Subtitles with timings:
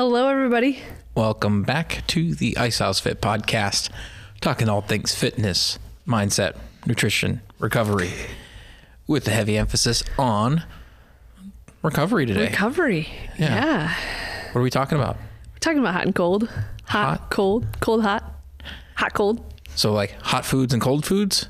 [0.00, 0.78] Hello, everybody.
[1.14, 3.90] Welcome back to the Icehouse Fit podcast,
[4.40, 8.10] talking all things fitness, mindset, nutrition, recovery,
[9.06, 10.62] with a heavy emphasis on
[11.82, 12.46] recovery today.
[12.46, 13.08] Recovery.
[13.38, 13.54] Yeah.
[13.54, 13.94] Yeah.
[14.52, 15.16] What are we talking about?
[15.16, 16.48] We're talking about hot and cold.
[16.84, 17.28] Hot, Hot.
[17.30, 18.24] cold, cold, hot,
[18.94, 19.44] hot, cold,
[19.74, 21.46] So, like hot foods and cold foods?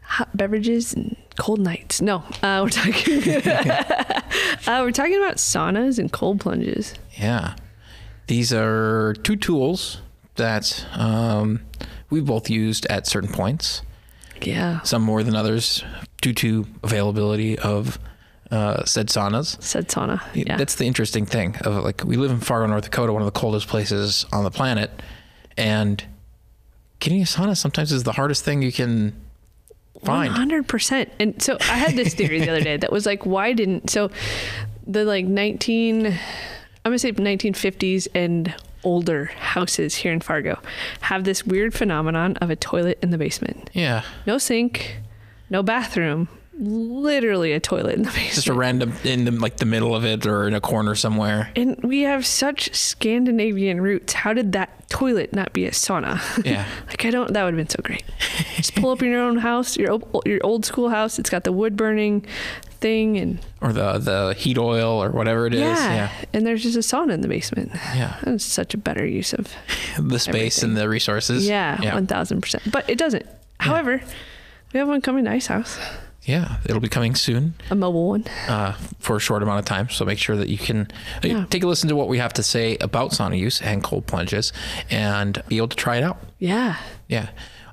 [0.00, 2.00] hot beverages and cold nights.
[2.00, 3.22] No, uh, we're talking.
[4.66, 6.94] uh, we're talking about saunas and cold plunges.
[7.18, 7.54] Yeah.
[8.26, 10.00] These are two tools
[10.36, 11.60] that um,
[12.10, 13.82] we both used at certain points,
[14.42, 14.80] Yeah.
[14.82, 15.84] some more than others,
[16.20, 17.98] due to availability of
[18.50, 19.60] uh, said saunas.
[19.62, 20.20] Said sauna.
[20.34, 20.56] Yeah.
[20.56, 23.38] That's the interesting thing of like we live in Fargo, North Dakota, one of the
[23.38, 24.90] coldest places on the planet,
[25.56, 26.04] and
[27.00, 29.14] getting a sauna sometimes is the hardest thing you can
[30.04, 30.32] find.
[30.32, 31.10] hundred percent.
[31.18, 34.10] And so I had this theory the other day that was like, why didn't so
[34.86, 36.16] the like nineteen,
[36.86, 38.54] I'm gonna say nineteen fifties and
[38.84, 40.60] older houses here in Fargo
[41.00, 44.98] have this weird phenomenon of a toilet in the basement, Yeah, no sink,
[45.50, 48.34] no bathroom, literally a toilet in the basement.
[48.34, 51.50] just a random in the like the middle of it or in a corner somewhere.
[51.56, 54.12] and we have such Scandinavian roots.
[54.12, 56.20] How did that toilet not be a sauna?
[56.44, 57.32] Yeah, Like I don't.
[57.32, 58.04] That would have been so great.
[58.54, 61.18] Just pull up in your own house, your your old school house.
[61.18, 62.24] It's got the wood burning
[62.86, 65.60] thing, and or the the heat oil or whatever it is.
[65.60, 67.70] yeah, Yeah, and there's just a sauna in the basement.
[67.94, 68.16] yeah.
[68.24, 69.46] That's such a better use of
[70.12, 71.46] The space and the resources.
[71.48, 72.62] yeah, yeah, one thousand percent.
[72.70, 73.26] But it doesn't.
[73.60, 74.00] However,
[74.72, 75.78] we have one coming to Icehouse,
[76.24, 76.58] yeah.
[76.64, 77.54] It'll be coming soon.
[77.70, 78.24] a mobile one.
[78.48, 79.88] uh, for a short amount of time.
[79.88, 80.88] So make sure that you can
[81.22, 81.44] uh, Yeah.
[81.50, 84.52] take a listen to what we have to say about sauna use and cold plunges
[84.90, 86.18] and be able to try it out.
[86.40, 86.74] Yeah,
[87.08, 87.28] Yeah.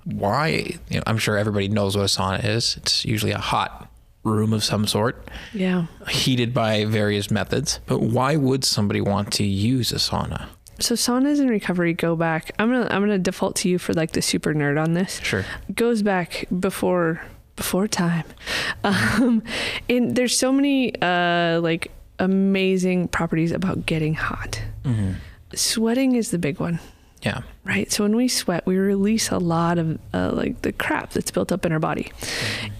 [0.05, 0.48] Why?
[0.89, 2.77] You know, I'm sure everybody knows what a sauna is.
[2.77, 3.88] It's usually a hot
[4.23, 5.85] room of some sort, yeah.
[6.09, 7.79] heated by various methods.
[7.85, 10.47] But why would somebody want to use a sauna?
[10.80, 12.52] So saunas and recovery go back.
[12.57, 15.19] I'm gonna I'm gonna default to you for like the super nerd on this.
[15.21, 15.45] Sure.
[15.75, 17.21] goes back before
[17.55, 18.23] before time
[18.83, 19.43] um
[19.87, 25.11] and there's so many uh like amazing properties about getting hot hmm
[25.53, 26.80] sweating is the big one
[27.21, 27.42] Yeah.
[27.64, 31.30] right so when we sweat we release a lot of uh, like the crap that's
[31.30, 32.11] built up in our body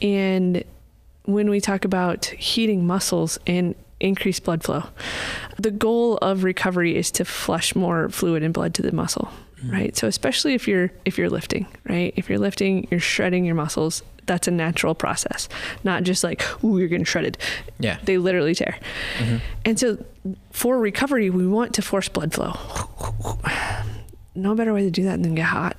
[0.02, 0.64] and
[1.26, 4.84] when we talk about heating muscles and increased blood flow
[5.58, 9.30] the goal of recovery is to flush more fluid and blood to the muscle
[9.70, 9.96] right?
[9.96, 12.14] So especially if you're if you're lifting right?
[12.18, 15.48] If you're lifting you're shredding your muscles that's a natural process
[15.86, 17.38] not just like ooh you're getting shredded.
[17.80, 17.98] Yeah.
[18.04, 18.78] they literally tear.
[19.20, 19.40] Mhm.
[19.64, 20.04] and so
[20.52, 22.54] for recovery we want to force blood flow.
[24.36, 25.78] No better way to do that than get hot.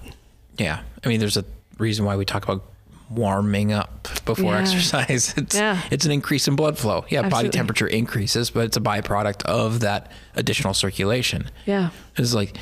[0.58, 0.80] Yeah.
[1.04, 1.44] I mean, there's a
[1.78, 2.64] reason why we talk about
[3.10, 4.60] warming up before Yeah.
[4.60, 5.34] exercise.
[5.36, 5.80] It's Yeah.
[5.90, 7.04] it's an increase in blood flow.
[7.08, 11.50] Yeah, body temperature increases, but it's a byproduct of that additional circulation.
[11.66, 12.56] yeah It's like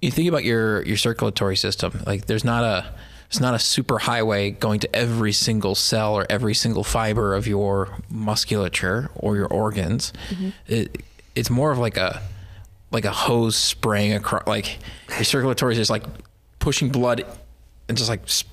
[0.00, 2.02] you think about your your circulatory system.
[2.06, 2.92] Like there's not a
[3.28, 7.46] it's not a super highway going to every single cell or every single fiber of
[7.46, 10.12] your musculature or your organs.
[10.28, 10.50] Mm-hmm.
[10.66, 11.02] It,
[11.34, 12.20] it's more of like a
[12.90, 14.46] like a hose spraying across.
[14.46, 14.78] Like
[15.08, 16.04] your circulatory is just like
[16.58, 17.24] pushing blood
[17.88, 18.50] and just like s- wa-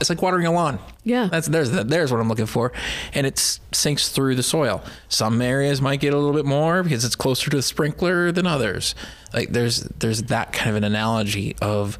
[0.00, 0.78] it's like watering a lawn.
[1.04, 2.72] yeah That's there's there's what I'm looking for,
[3.12, 3.38] and it
[3.72, 4.82] sinks through the soil.
[5.08, 8.46] Some areas might get a little bit more because it's closer to the sprinkler than
[8.46, 8.94] others.
[9.34, 11.98] Like there's there's that kind of an analogy of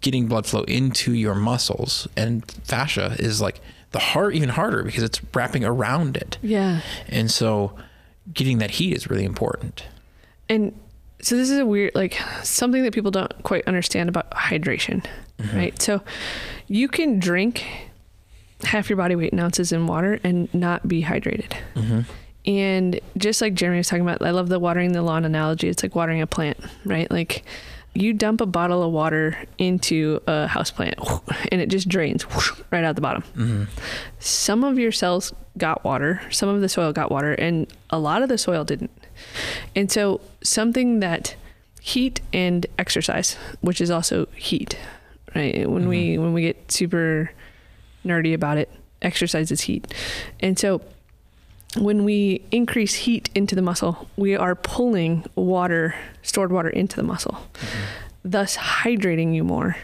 [0.00, 3.60] getting blood flow into your muscles, and fascia is like
[3.92, 7.74] the heart even harder because it's wrapping around it, yeah and so
[8.34, 9.84] getting that heat is really important.
[10.48, 10.78] and
[11.22, 15.04] so this is a weird like something that people don't quite understand about hydration
[15.54, 16.00] right so
[16.66, 17.64] you can drink
[18.64, 22.00] half your body weight in ounces in water and not be hydrated Mm-hmm.
[22.46, 25.82] and just like jeremy was talking about i love the watering the lawn analogy it's
[25.82, 27.44] like watering a plant right like
[27.94, 30.98] you dump a bottle of water into a house plant
[31.52, 32.24] and it just drains
[32.70, 33.64] right out the bottom Mm-hmm.
[34.18, 38.20] some of your cells got water, some of the soil got water, and a lot
[38.20, 38.90] of the soil didn't.
[39.74, 41.34] And so, something that
[41.80, 44.76] heat and exercise, which is also heat,
[45.36, 45.68] right?
[45.68, 46.22] When we mm-hmm.
[46.22, 47.30] when we get super
[48.04, 48.70] nerdy about it,
[49.02, 49.92] exercise is heat,
[50.40, 50.80] and so
[51.78, 57.02] when we increase heat into the muscle, we are pulling water, stored water, into the
[57.02, 58.30] muscle, mm-hmm.
[58.30, 59.76] thus hydrating you more,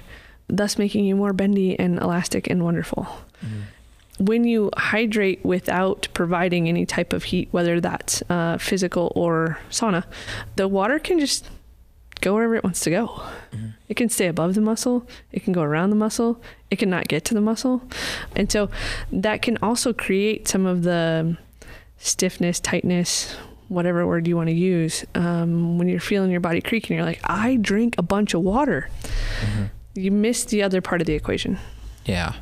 [0.48, 3.04] thus making you more bendy and elastic and wonderful.
[3.44, 4.24] Mm-hmm.
[4.24, 10.04] When you hydrate without providing any type of heat, whether that's uh, physical or sauna,
[10.56, 11.48] the water can just
[12.22, 13.22] go wherever it wants to go.
[13.88, 16.40] It can stay above the muscle, it can go around the muscle,
[16.70, 17.82] it can not get to the muscle.
[18.34, 18.70] And so
[19.12, 21.36] that can also create some of the
[21.98, 23.36] stiffness, tightness,
[23.68, 27.20] whatever word you want to use, um, when you're feeling your body creaking, you're like,
[27.24, 28.88] I drink a bunch of water.
[29.40, 29.64] Mm-hmm.
[29.94, 31.58] You miss the other part of the equation.
[32.06, 32.34] Yeah.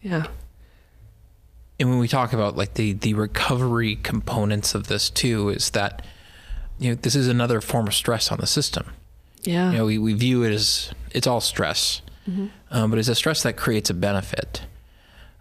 [0.00, 0.26] Yeah.
[1.78, 6.04] And when we talk about like the the recovery components of this too, is that
[6.78, 8.86] you know this is another form of stress on the system.
[9.42, 9.70] Yeah.
[9.72, 12.46] You know, we, we view it as it's all stress, Mm-hmm.
[12.72, 14.62] um, but it's a stress that creates a benefit.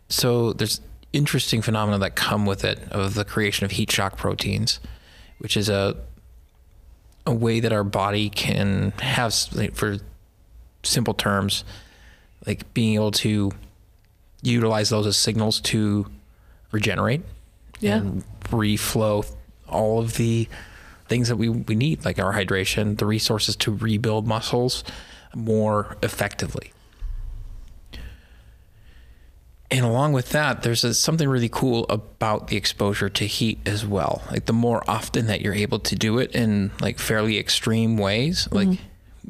[0.07, 0.81] So there's
[1.13, 4.79] interesting phenomena that come with it of the creation of heat shock proteins,
[5.39, 5.95] which is a
[7.25, 9.33] a way that our body can have,
[9.73, 9.97] for
[10.83, 11.63] simple terms,
[12.45, 13.51] like being able to
[14.43, 16.05] utilize those as signals to
[16.71, 17.23] regenerate
[17.79, 17.95] Yeah.
[17.95, 19.25] and reflow
[19.67, 20.47] all of the
[21.07, 24.83] things that we, we need, like our hydration, the resources to rebuild muscles
[25.35, 26.71] more effectively.
[29.71, 33.85] And along with that, there's a, something really cool about the exposure to heat as
[33.85, 34.21] well.
[34.31, 38.47] Like the more often that you're able to do it in like fairly extreme ways,
[38.51, 38.55] mm-hmm.
[38.71, 38.79] like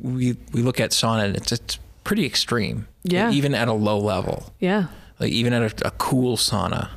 [0.02, 2.88] we we look at sauna, and it's it's pretty extreme.
[3.06, 3.32] Like, Yeah.
[3.32, 4.88] even at a low level Yeah.
[5.20, 6.90] like even at a, a cool sauna,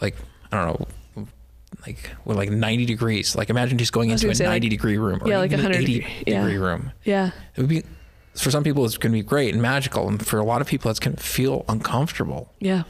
[0.00, 0.16] like
[0.50, 0.86] I don't know,
[1.86, 3.36] like with like 90 degrees.
[3.36, 5.82] Like imagine just going into a 90 like- degree room or yeah, like even 100
[5.82, 6.40] 80 degree- yeah.
[6.42, 6.92] degree room.
[7.04, 7.30] Yeah.
[7.54, 7.84] It would be
[8.34, 10.66] for some people it's going to be great and magical, and for a lot of
[10.66, 12.52] people it's going to feel uncomfortable.
[12.60, 12.82] Yeah.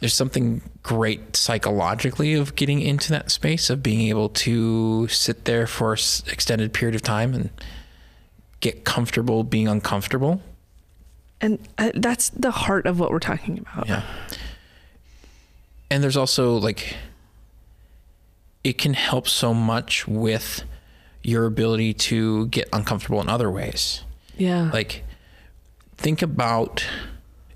[0.00, 5.66] There's something great psychologically of getting into that space of being able to sit there
[5.66, 7.50] for an extended period of time and
[8.60, 10.40] get comfortable being uncomfortable.
[11.40, 13.88] And uh, that's the heart of what we're talking about.
[13.88, 14.02] Yeah.
[15.90, 16.96] And there's also like
[18.68, 20.62] it can help so much with
[21.22, 24.04] your ability to get uncomfortable in other ways.
[24.36, 24.70] Yeah.
[24.70, 25.04] Like
[25.96, 26.84] think about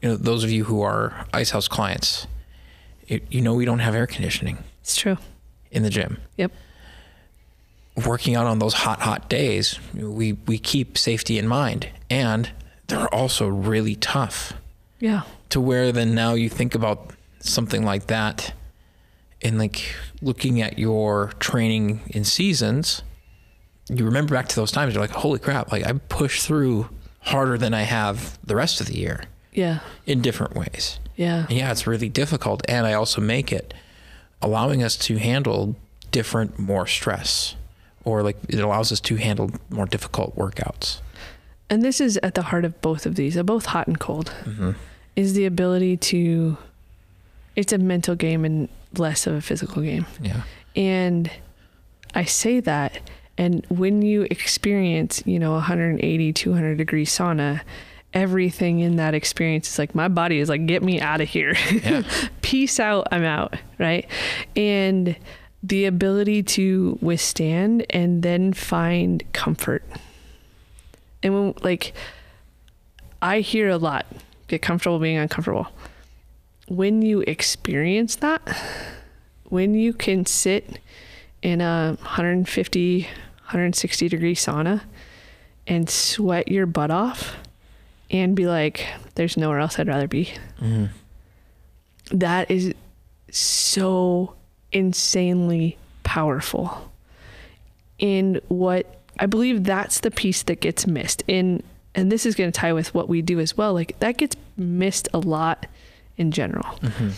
[0.01, 2.27] you know those of you who are ice house clients.
[3.07, 5.19] You, you know we don't have air conditioning it's true.
[5.71, 6.17] in the gym.
[6.39, 6.53] Yep.
[8.07, 12.51] Working out on those hot hot days, we we keep safety in mind and
[12.87, 14.55] they're also really tough.
[14.99, 15.23] Yeah.
[15.51, 17.11] to where then now you think about
[17.41, 18.55] something like that
[19.45, 23.03] and like looking at your training in seasons
[23.89, 26.89] you remember back to those times you're like holy crap like i push through
[27.21, 29.81] harder than i have the rest of the year Yeah.
[30.07, 31.47] in different ways Yeah.
[31.49, 33.75] and yeah it's really difficult and i also make it
[34.41, 35.77] allowing us to handle
[36.11, 37.55] different more stress
[38.05, 40.99] or like it allows us to handle more difficult workouts
[41.71, 44.73] And this is at the heart of both of these, both hot and cold, mm-hmm.
[45.17, 46.59] is the ability to.
[47.57, 48.69] It's a mental game and
[48.99, 50.07] less of a physical game.
[50.21, 50.43] yeah
[50.77, 51.31] And
[52.15, 52.99] I say that,
[53.39, 57.63] and when you experience, you know, 180, 200 degree sauna,
[58.15, 61.55] everything in that experience is like, my body is like, get me out of here.
[61.71, 62.03] yeah
[62.43, 63.55] Peace out, I'm out.
[63.79, 64.07] Right.
[64.55, 65.17] And
[65.63, 69.85] the ability to withstand and then find comfort.
[71.23, 71.95] And when, like,
[73.23, 74.07] I hear a lot
[74.49, 75.69] get comfortable being uncomfortable.
[76.73, 78.41] When you experience that,
[79.45, 80.79] when you can sit
[81.43, 84.83] in a 150, 160 degree sauna
[85.67, 87.37] and sweat your butt off
[88.11, 88.87] and be like,
[89.17, 90.33] there's nowhere else I'd rather be.
[90.59, 90.87] mm-hmm.
[92.11, 92.75] That is
[93.31, 94.35] so
[94.73, 96.91] insanely powerful.
[98.01, 101.23] And what I believe that's the piece that gets missed.
[101.29, 101.63] In
[101.95, 103.75] and this is going to tie with what we do as well.
[103.75, 105.67] Like that gets missed a lot
[106.17, 106.79] in general.
[106.81, 107.11] Mm-hmm.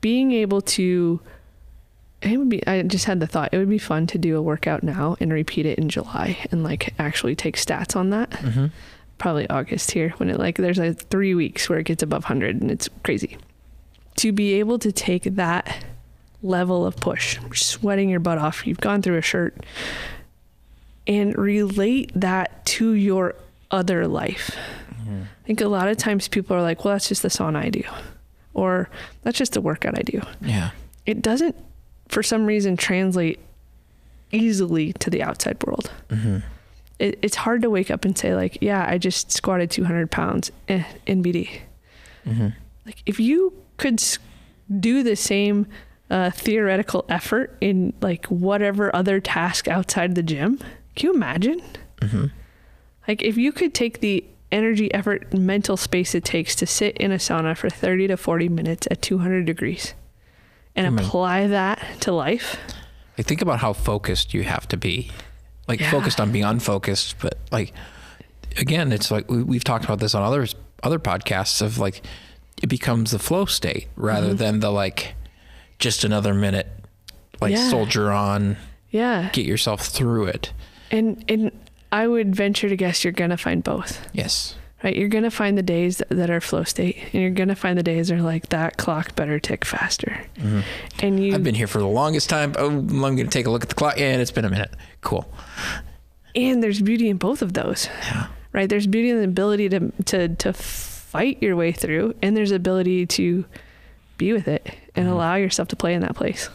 [0.00, 1.20] Being able to
[2.22, 4.42] it would be I just had the thought it would be fun to do a
[4.42, 8.30] workout now and repeat it in July and like actually take stats on that.
[8.30, 8.66] Mm-hmm.
[9.18, 12.60] Probably August here when it like there's like 3 weeks where it gets above 100
[12.60, 13.38] and it's crazy.
[14.16, 15.84] To be able to take that
[16.42, 19.56] level of push, sweating your butt off, you've gone through a shirt
[21.06, 23.34] and relate that to your
[23.70, 24.56] other life.
[24.90, 25.22] Mm-hmm.
[25.22, 27.70] I think a lot of times people are like, well, that's just the sauna I
[27.70, 27.82] do,
[28.54, 28.88] or
[29.22, 30.20] that's just a workout I do.
[30.40, 30.70] yeah
[31.06, 31.56] It doesn't,
[32.08, 33.38] for some reason, translate
[34.32, 35.90] easily to the outside world.
[36.08, 36.38] mm-hmm.
[36.98, 40.52] It, it's hard to wake up and say, like, yeah, I just squatted 200 pounds
[40.68, 41.60] eh, NBD.
[42.26, 42.48] Mm-hmm.
[42.84, 44.02] Like, if you could
[44.78, 45.66] do the same
[46.10, 50.58] uh, theoretical effort in like whatever other task outside the gym,
[50.96, 51.62] can you imagine?
[52.02, 52.26] Mm-hmm.
[53.08, 57.12] Like if you could take the energy, effort, mental space it takes to sit in
[57.12, 59.94] a sauna for 30 to 40 minutes at 200 degrees
[60.76, 61.04] and Amen.
[61.04, 62.56] apply that to life.
[63.18, 65.10] Like think about how focused you have to be.
[65.68, 65.90] Like Yeah.
[65.90, 67.72] focused on being unfocused, but like
[68.56, 72.02] again, it's like we, we've talked about this on others other podcasts of like
[72.62, 74.38] it becomes the flow state rather Mhm.
[74.38, 75.14] than the like
[75.78, 76.66] just another minute
[77.40, 77.68] like Yeah.
[77.70, 78.56] soldier on,
[78.90, 79.28] Yeah.
[79.32, 80.52] get yourself through it.
[80.90, 81.52] And and
[81.92, 84.06] I would venture to guess you're gonna find both.
[84.12, 84.56] Yes.
[84.82, 84.96] Right?
[84.96, 88.08] You're gonna find the days that, are flow state, and you're gonna find the days
[88.08, 90.20] that are like that clock better tick faster.
[90.36, 90.62] Mhm.
[91.02, 92.54] And you I've been here for the longest time.
[92.56, 93.98] Oh, I'm going to take a look at the clock.
[94.00, 94.70] and it's been a minute.
[95.02, 95.30] Cool.
[96.36, 97.88] and there's beauty in both of those.
[98.04, 98.26] Yeah.
[98.52, 98.68] Right?
[98.68, 103.04] There's beauty in the ability to to to fight your way through, and there's ability
[103.06, 103.44] to
[104.16, 105.12] be with it and Mhm.
[105.12, 106.48] allow yourself to play in that place.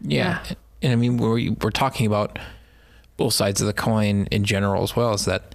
[0.00, 0.38] Yeah.
[0.82, 2.38] And I mean, we're, we're talking about
[3.16, 5.54] both sides of the coin in general as well, is that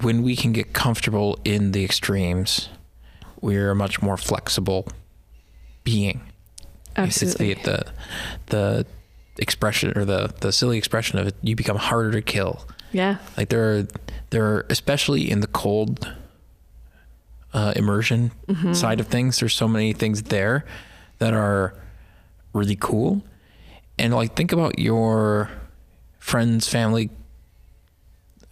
[0.00, 2.68] when we can get comfortable in the extremes,
[3.40, 4.88] we're a much more flexible
[5.84, 6.22] being.
[6.96, 7.50] Absolutely.
[7.52, 7.84] It's the,
[8.46, 8.86] the, the
[9.38, 12.64] expression or the, the silly expression of it, you become harder to kill.
[12.92, 13.18] yeah.
[13.36, 13.86] Like there are,
[14.30, 16.10] there are, especially in the cold
[17.52, 18.74] uh, immersion Mhm.
[18.74, 20.64] side of things, there's so many things there
[21.18, 21.74] that are
[22.52, 23.22] really cool.
[23.98, 25.50] And like, think about your
[26.24, 27.10] friends, family,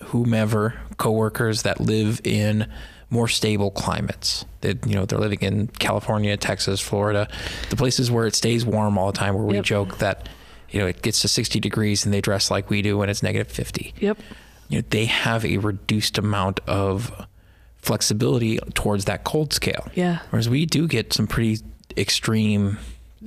[0.05, 2.71] whomever, coworkers that live in
[3.09, 4.45] more stable climates.
[4.61, 7.29] That you know they're living in California, Texas, Florida,
[7.71, 9.35] the places where it stays warm all the time.
[9.35, 9.64] Where we Yep.
[9.64, 10.29] joke that
[10.71, 13.23] you know it gets to 60 degrees and they dress like we do when it's
[13.23, 14.19] negative 50 Yep.
[14.69, 17.26] you know, they have a reduced amount of
[17.76, 19.88] flexibility towards that cold scale.
[19.95, 20.19] Yeah.
[20.31, 21.59] Whereas we do get some pretty
[21.97, 22.79] extreme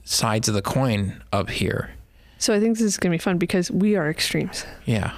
[0.03, 1.89] sides of the coin up here.
[2.37, 4.65] So I think this is gonna be fun because we are extremes.
[4.85, 5.13] Yeah.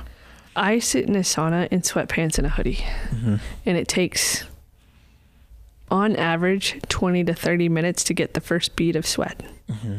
[0.55, 4.45] I sit in a sauna in sweatpants and a hoodie, hmm and it takes,
[5.91, 9.41] on average, 20 to 30 minutes to get the first bead of sweat.
[9.69, 9.97] hmm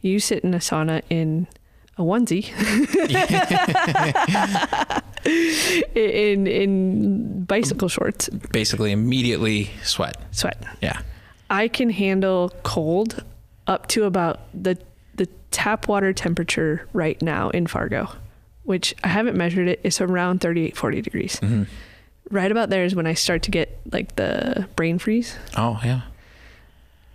[0.00, 1.46] You sit in a sauna in
[1.98, 2.46] a onesie,
[5.94, 10.16] in in bicycle shorts, Basically, immediately sweat.
[10.30, 10.62] sweat.
[10.80, 11.00] Yeah.
[11.50, 13.22] I can handle cold
[13.66, 14.78] up to about the
[15.50, 18.08] tap water temperature right now in Fargo,
[18.64, 19.80] which I haven't measured it.
[19.82, 21.38] It's around 38, 40 degrees.
[21.38, 21.64] hmm
[22.30, 25.34] Right about there is when I start to get like the brain freeze.
[25.56, 26.02] Oh, yeah.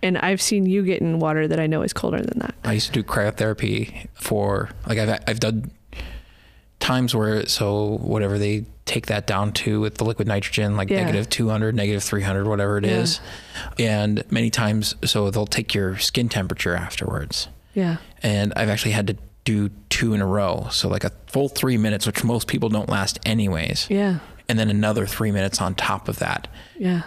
[0.02, 2.54] And I've seen you get in water that I know is colder than that.
[2.64, 5.70] I used to do cryotherapy for like I've I've done
[6.80, 11.00] times where so whatever they take that down to with the liquid nitrogen like Yeah.
[11.00, 12.90] negative 200 negative 300 whatever it Yeah.
[12.98, 13.20] is,
[13.78, 17.98] and many times so they'll take your skin temperature afterwards Yeah.
[18.22, 21.76] and I've actually had to do two in a row so like a full three
[21.76, 24.18] minutes which most people don't last anyways Yeah.
[24.48, 27.02] and then another three minutes on top of that Yeah.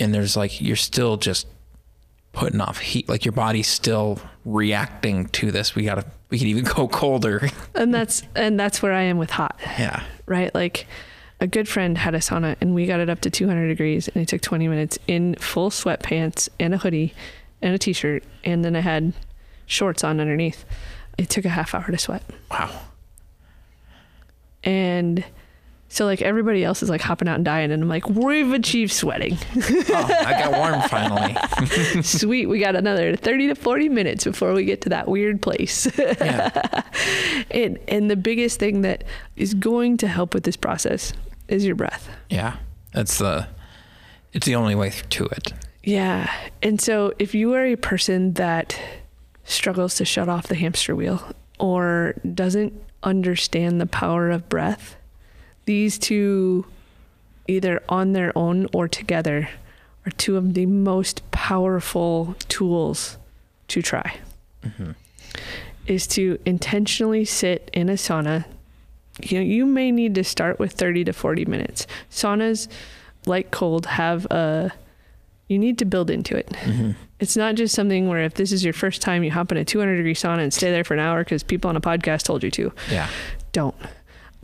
[0.00, 1.46] and there's like you're still just
[2.32, 6.64] putting off heat like your body's still reacting to this we gotta we can even
[6.64, 9.58] go colder And that's and that's where I am with hot.
[9.78, 10.52] yeah right?
[10.54, 10.86] Like
[11.40, 14.22] a good friend had a sauna and we got it up to 200 degrees and
[14.22, 17.14] it took 20 minutes in full sweatpants and a hoodie
[17.62, 19.12] and a t-shirt and then I had
[19.66, 20.64] shorts on underneath.
[21.18, 22.22] It took a half hour to sweat.
[22.50, 22.70] wow
[24.64, 25.24] And
[25.88, 28.92] so like everybody else is like hopping out and dying and I'm like, we've achieved
[28.92, 29.38] sweating.
[29.56, 34.64] oh i got warm finally Sweet, we got another 30 to 40 minutes before we
[34.64, 35.86] get to that weird place.
[35.98, 36.82] yeah
[37.50, 39.04] and and the biggest thing that
[39.36, 41.12] is going to help with this process
[41.48, 42.08] is your breath.
[42.30, 42.56] yeah
[42.92, 43.46] that's the
[44.32, 45.52] it's the only way to it
[45.84, 46.30] Yeah.
[46.62, 48.78] And so if you are a person that
[49.46, 54.96] struggles to shut off the hamster wheel or doesn't understand the power of breath,
[55.64, 56.66] these two,
[57.48, 59.48] either on their own or together,
[60.04, 63.16] are two of the most powerful tools
[63.68, 64.18] to try.
[64.62, 64.90] hmm
[65.86, 68.44] Is to intentionally sit in a sauna.
[69.22, 71.86] You know, you may need to start with 30 to 40 minutes.
[72.10, 72.68] Saunas,
[73.24, 74.72] like cold, have a
[75.48, 76.54] you need to build into it.
[76.56, 79.58] hmm It's not just something where if this is your first time, you hop in
[79.58, 82.22] a 200 degree sauna and stay there for an hour because people on a podcast
[82.24, 82.72] told you to.
[82.90, 83.08] yeah
[83.52, 83.74] Don't.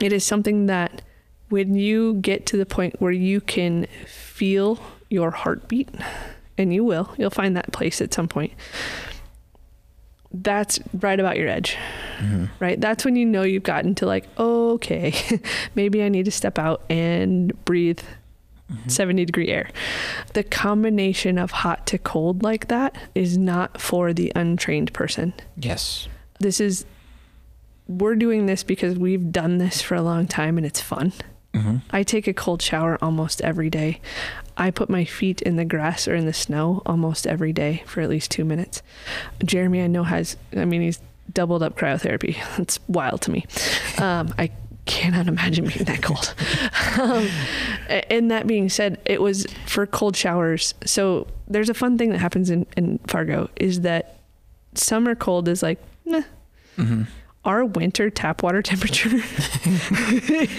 [0.00, 1.02] It is something that
[1.50, 4.78] when you get to the point where you can feel
[5.10, 5.90] your heartbeat,
[6.56, 8.52] and you will, you'll find that place at some point.
[10.34, 11.76] That's right about your edge,
[12.18, 12.80] hmm right?
[12.80, 15.14] That's when you know you've gotten to like, okay,
[15.74, 18.00] maybe I need to step out and breathe
[18.70, 18.88] Mm-hmm.
[18.88, 19.68] 70 degree air.
[20.34, 25.34] The combination of hot to cold like that is not for the untrained person.
[25.56, 26.86] yes This is,
[27.88, 31.12] we're doing this because we've done this for a long time and it's fun.
[31.54, 34.00] hmm I take a cold shower almost every day.
[34.56, 38.00] I put my feet in the grass or in the snow almost every day for
[38.00, 38.82] at least two minutes.
[39.44, 41.00] Jeremy, I know, has, I mean, he's
[41.32, 42.36] doubled up cryotherapy.
[42.58, 43.44] It's wild to me.
[43.98, 44.50] Um, I
[44.86, 46.34] cannot imagine being that cold.
[47.00, 47.28] um,
[48.10, 50.74] and that being said, it was for cold showers.
[50.84, 54.18] So there's a fun thing that happens in, in Fargo is that
[54.74, 56.22] summer cold is like, nah,
[57.44, 59.10] Our winter tap water temperature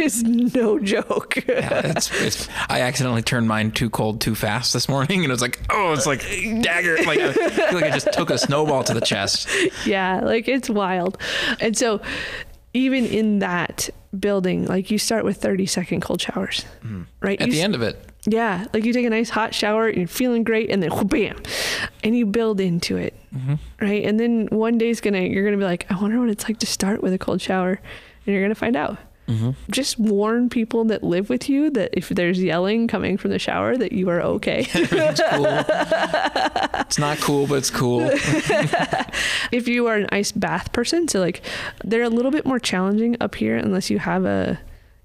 [0.01, 1.37] is no joke.
[1.47, 5.33] Yeah, it's, it's, I accidentally turned mine too cold too fast this morning, and it
[5.33, 6.21] was like, oh, it's like
[6.61, 6.97] dagger.
[7.05, 9.47] Like I feel like I just took a snowball to the chest.
[9.85, 11.17] yeah, like it's wild.
[11.61, 12.01] And so
[12.73, 17.03] even in that building, like you start with 30 second cold showers, hmm.
[17.21, 17.39] right?
[17.39, 19.97] At You the end of it, Yeah, like you take a nice hot shower, and
[19.97, 21.41] you're feeling great, and then bam,
[22.03, 23.55] and you build into it, mm-hmm.
[23.81, 24.03] right?
[24.03, 26.65] And then one day's gonna, you're gonna be like, I wonder what it's like to
[26.65, 27.79] start with a cold shower,
[28.25, 28.97] and you're gonna find out.
[29.27, 29.51] Mm-hmm.
[29.71, 33.77] Just warn people that live with you that if there's yelling coming from the shower,
[33.77, 34.65] that you are okay.
[34.73, 34.83] cool.
[36.93, 38.01] it's not cool, but it's cool.
[39.51, 41.41] if you are an ice bath person, so like
[41.83, 44.59] they're a little bit more challenging up here unless you have a,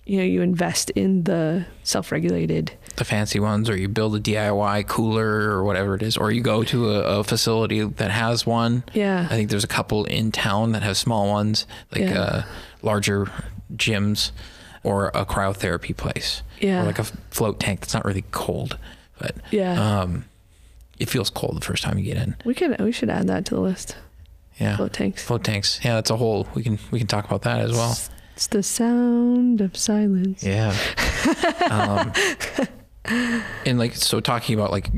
[0.05, 2.73] you know, you invest in the self-regulated.
[2.97, 6.43] The fancy ones, or you build a DIY cooler or whatever it is, or you
[6.43, 8.85] go to a, a facility that has one.
[8.93, 9.27] Yeah.
[9.31, 12.21] I think there's a couple in town that have small ones, like Yeah.
[12.21, 12.43] uh,
[12.83, 13.31] larger
[13.75, 14.31] gyms
[14.83, 16.43] or a cryotherapy place.
[16.61, 16.83] Yeah.
[16.83, 18.79] Or like a float tank that's not really cold,
[19.19, 20.01] but Yeah.
[20.01, 20.25] um,
[20.99, 22.37] it feels cold the first time you get in.
[22.45, 23.97] we could we should add that to the list.
[24.59, 24.77] Yeah.
[24.77, 25.23] Float tanks.
[25.23, 25.81] Float tanks.
[25.85, 26.49] Yeah, that's a whole.
[26.55, 27.97] We can we can talk about that as well.
[28.35, 30.43] It's the sound of silence.
[30.45, 30.77] Yeah.
[31.71, 32.13] um,
[33.65, 34.91] and like so, talking about like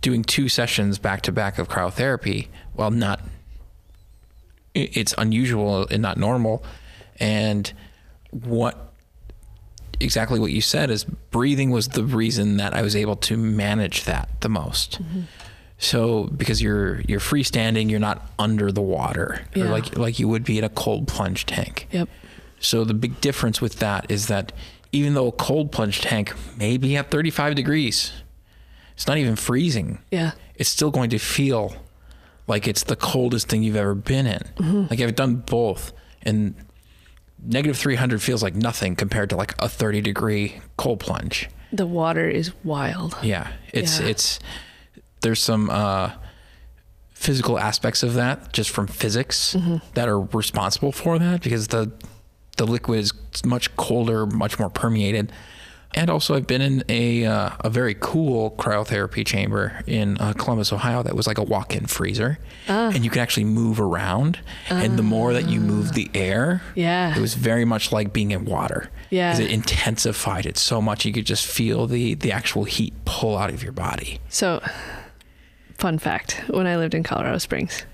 [0.00, 3.20] doing two sessions back to back of cryotherapy, well, not.
[4.74, 6.62] It's unusual and not normal,
[7.18, 7.72] and
[8.30, 8.87] what
[10.00, 14.04] exactly what you said is breathing was the reason that I was able to manage
[14.04, 15.02] that the most.
[15.02, 15.22] Mm-hmm.
[15.78, 20.44] So because you're you're freestanding, you're not under the water, or like like you would
[20.44, 21.86] be in a cold plunge tank.
[21.92, 22.08] Yep.
[22.58, 24.52] So the big difference with that is that
[24.90, 28.12] even though a cold plunge tank may be at 35 degrees,
[28.94, 29.98] it's not even freezing.
[30.10, 30.32] Yeah.
[30.56, 31.76] It's still going to feel
[32.48, 34.42] like it's the coldest thing you've ever been in.
[34.56, 34.86] Mm-hmm.
[34.90, 36.54] Like I've done both and
[37.42, 41.48] negative 300 feels like nothing compared to like a 30 degree cold plunge.
[41.72, 43.16] The water is wild.
[43.22, 43.48] Yeah.
[43.72, 44.06] It's Yeah.
[44.08, 44.38] it's
[45.20, 46.12] there's some uh
[47.12, 49.56] physical aspects of that just from physics
[49.94, 51.90] that are responsible for that because the
[52.56, 53.12] the liquid is
[53.44, 55.32] much colder, much more permeated.
[55.94, 60.72] And also, I've been in a uh, a very cool cryotherapy chamber in uh, Columbus,
[60.72, 61.02] Ohio.
[61.02, 64.38] That was like a walk-in freezer, and you can actually move around.
[64.68, 67.16] And the more that you move the air, Yeah.
[67.16, 68.90] it was very much like being in water.
[69.10, 69.32] Yeah.
[69.32, 73.36] 'Cause it intensified it so much you could just feel the the actual heat pull
[73.38, 74.20] out of your body.
[74.28, 74.62] So,
[75.78, 77.84] fun fact when I lived in Colorado Springs,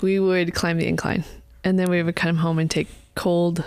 [0.00, 1.24] we would climb the incline
[1.62, 3.62] and then we would come home and take cold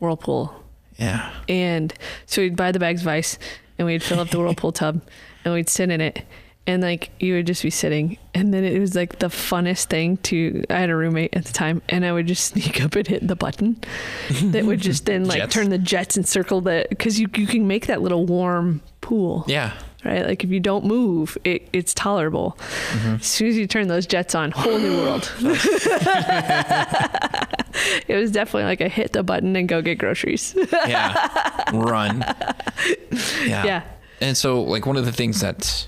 [0.00, 0.61] whirlpool.
[1.02, 1.32] Yeah.
[1.48, 1.92] And
[2.26, 3.38] so we'd buy the bags of ice
[3.78, 5.02] and we'd fill up the whirlpool tub
[5.44, 6.24] and we'd sit in it.
[6.64, 10.18] And like you would just be sitting, and then it was like the funnest thing
[10.18, 10.62] to.
[10.70, 13.26] I had a roommate at the time, and I would just sneak up and hit
[13.26, 13.78] the button
[14.44, 15.54] that would just then like Jets.
[15.54, 19.44] turn the jets and circle the because you you can make that little warm pool
[19.48, 19.72] Yeah.
[20.04, 20.26] Right?
[20.26, 22.56] Like if you don't move, it, it's tolerable.
[22.90, 23.14] Mm-hmm.
[23.14, 25.30] As soon as you turn those jets on, whole new world.
[28.08, 30.56] it was definitely like a hit the button and go get groceries.
[30.72, 31.70] Yeah.
[31.72, 32.24] Run.
[33.44, 33.64] Yeah.
[33.64, 33.82] Yeah.
[34.20, 35.86] And so, like, one of the things that's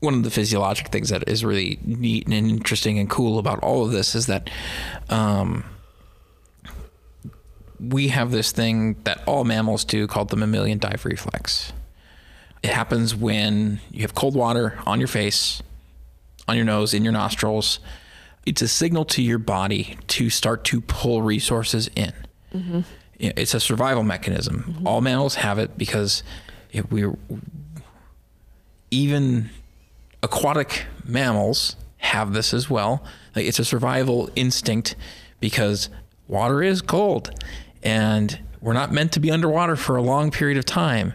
[0.00, 3.84] one of the physiologic things that is really neat and interesting and cool about all
[3.84, 4.50] of this is that
[5.08, 5.64] um,
[7.78, 11.72] we have this thing that all mammals do called the mammalian dive reflex.
[12.62, 15.62] It happens when you have cold water on your face,
[16.46, 17.80] on your nose, in your nostrils.
[18.44, 22.12] It's a signal to your body to start to pull resources in.
[22.54, 22.80] Mm-hmm.
[23.18, 24.64] Yeah, It's a survival mechanism.
[24.66, 24.86] Mm-hmm.
[24.86, 26.22] All mammals have it because
[26.72, 27.16] if we're
[28.90, 29.50] even
[30.22, 33.04] aquatic mammals have this as well.
[33.36, 34.96] Like it's a survival instinct
[35.38, 35.88] because
[36.28, 37.30] water is cold
[37.82, 41.14] and we're not meant to be underwater for a long period of time.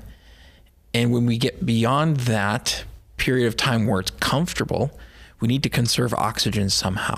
[0.95, 2.85] And when we get beyond that
[3.17, 4.97] period of time where it's comfortable,
[5.41, 7.17] we need to conserve oxygen somehow.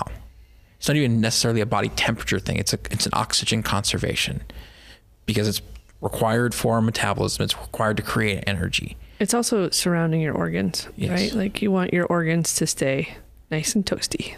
[0.78, 2.56] It's not even necessarily a body temperature thing.
[2.56, 4.42] It's a it's an oxygen conservation
[5.26, 5.62] because it's
[6.00, 7.44] required for our metabolism.
[7.44, 8.96] It's required to create energy.
[9.20, 11.10] It's also surrounding your organs, Yes.
[11.10, 11.32] right?
[11.34, 13.16] Like you want your organs to stay
[13.50, 14.34] nice and toasty.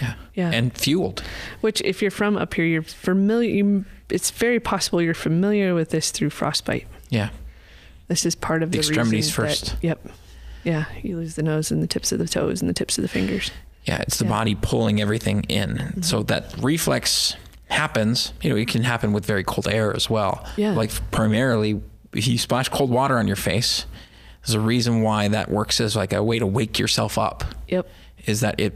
[0.00, 0.14] Yeah.
[0.34, 0.50] Yeah.
[0.50, 1.22] And fueled.
[1.60, 3.50] Which, if you're from up here, you're familiar.
[3.50, 6.86] You, it's very possible you're familiar with this through frostbite.
[7.10, 7.30] Yeah.
[8.08, 9.76] This is part of The the, extremities reason that- first.
[9.82, 10.06] yep.
[10.64, 13.02] Yeah, you lose the nose and the tips of the toes and the tips of
[13.02, 13.50] the fingers.
[13.84, 14.30] Yeah, it's the Yeah.
[14.30, 14.38] Mm-hmm.
[14.38, 16.02] body pulling everything in.
[16.02, 17.36] So that reflex
[17.70, 18.32] happens.
[18.42, 20.44] You know, it can happen with very cold air as well.
[20.56, 20.72] Yeah.
[20.72, 21.80] Like primarily,
[22.12, 23.86] if you splash cold water on your face,
[24.42, 27.44] there's a reason why that works as like a way to wake yourself up.
[27.68, 27.88] Yep.
[28.26, 28.74] Is that it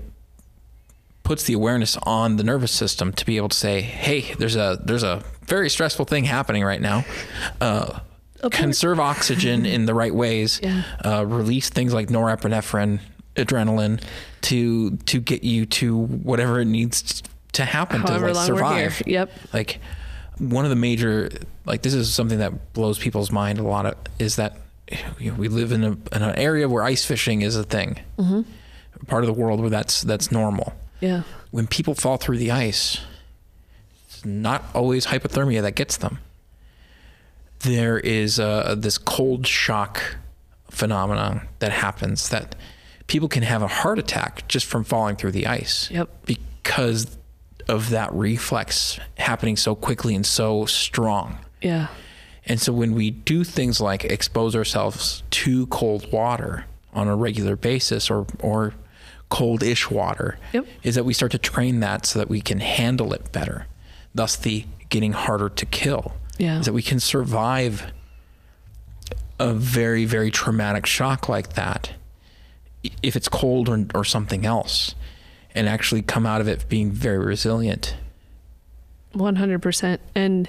[1.24, 4.80] puts the awareness on the nervous system to be able to say, "Hey, there's a
[4.84, 7.04] there's a very stressful thing happening right now."
[7.60, 8.00] Uh,
[8.50, 10.60] conserve oxygen in the right ways.
[10.62, 10.82] Yeah.
[11.04, 13.00] Uh, release things like norepinephrine,
[13.36, 14.02] adrenaline,
[14.42, 18.74] to to get you to whatever it needs to happen However to like, long we're
[18.76, 18.90] here.
[18.90, 19.06] survive.
[19.06, 19.30] Yep.
[19.52, 19.80] Like
[20.38, 21.30] one of the major
[21.66, 24.56] like this is something that blows people's mind a lot of, is that
[25.18, 27.98] you know, we live in, a, in an area where ice fishing is a thing.
[28.18, 28.42] Mm-hmm.
[29.06, 30.72] Part of the world where that's that's normal.
[31.00, 31.22] Yeah.
[31.50, 32.98] When people fall through the ice,
[34.06, 36.18] it's not always hypothermia that gets them.
[37.62, 40.16] There is uh, this cold shock
[40.70, 42.54] phenomenon that happens that
[43.06, 46.24] people can have a heart attack just from falling through the ice Yep.
[46.26, 47.18] because
[47.68, 51.38] of that reflex happening so quickly and so strong.
[51.60, 51.88] Yeah.
[52.46, 57.54] And so when we do things like expose ourselves to cold water on a regular
[57.54, 58.74] basis or or
[59.28, 60.66] cold-ish water, Yep.
[60.82, 63.66] is that we start to train that so that we can handle it better.
[64.14, 66.12] Thus the getting harder to kill.
[66.38, 66.58] Yeah.
[66.60, 67.92] Is that we can survive
[69.38, 71.92] a very, very traumatic shock like that
[73.02, 74.94] if it's cold or, or something else
[75.54, 77.96] and actually come out of it being very resilient.
[79.14, 79.98] 100%.
[80.14, 80.48] And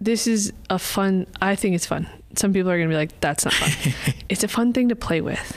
[0.00, 2.08] this is a fun, I think it's fun.
[2.34, 3.94] Some people are going to be like, that's not fun.
[4.28, 5.56] it's a fun thing to play with,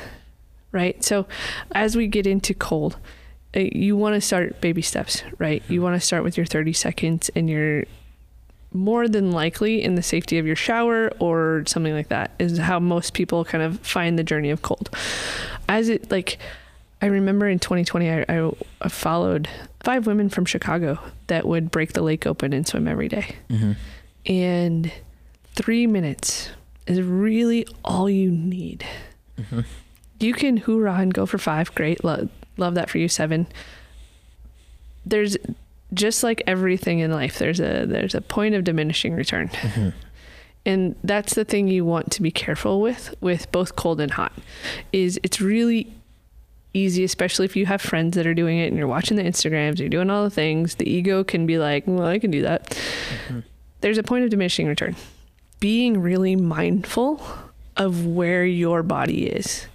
[0.72, 1.04] right?
[1.04, 1.28] So
[1.72, 2.98] as we get into cold,
[3.56, 5.64] uh, you want to start baby steps, right?
[5.68, 7.86] You want to start with your 30 seconds and you're
[8.72, 12.80] more than likely in the safety of your shower or something like that is how
[12.80, 14.90] most people kind of find the journey of cold.
[15.68, 16.38] As it like,
[17.02, 18.52] I remember in 2020, I,
[18.82, 19.48] I, followed
[19.80, 23.36] five women from Chicago that would break the lake open and swim every day.
[23.50, 23.72] Mm-hmm.
[24.26, 24.92] And
[25.56, 26.50] three minutes
[26.86, 28.86] is really all you need.
[29.38, 29.62] Mm-hmm.
[30.20, 31.74] You can hoorah and go for five.
[31.74, 32.04] Great.
[32.04, 33.08] Love, love that for you.
[33.08, 33.48] Seven.
[35.06, 35.38] There's
[35.94, 39.50] just like everything in life, there's a there's a point of diminishing return.
[39.50, 39.90] Mm-hmm.
[40.66, 44.34] And that's the thing you want to be careful with with both cold and hot.
[44.92, 45.92] Is it's really
[46.74, 49.80] easy, especially if you have friends that are doing it and you're watching the Instagrams,
[49.80, 50.76] you're doing all the things.
[50.76, 52.70] The ego can be like, well, I can do that.
[52.70, 53.40] Mm-hmm.
[53.82, 54.96] There's a point of diminishing return.
[55.60, 57.26] Being really mindful
[57.78, 59.68] of where your body is.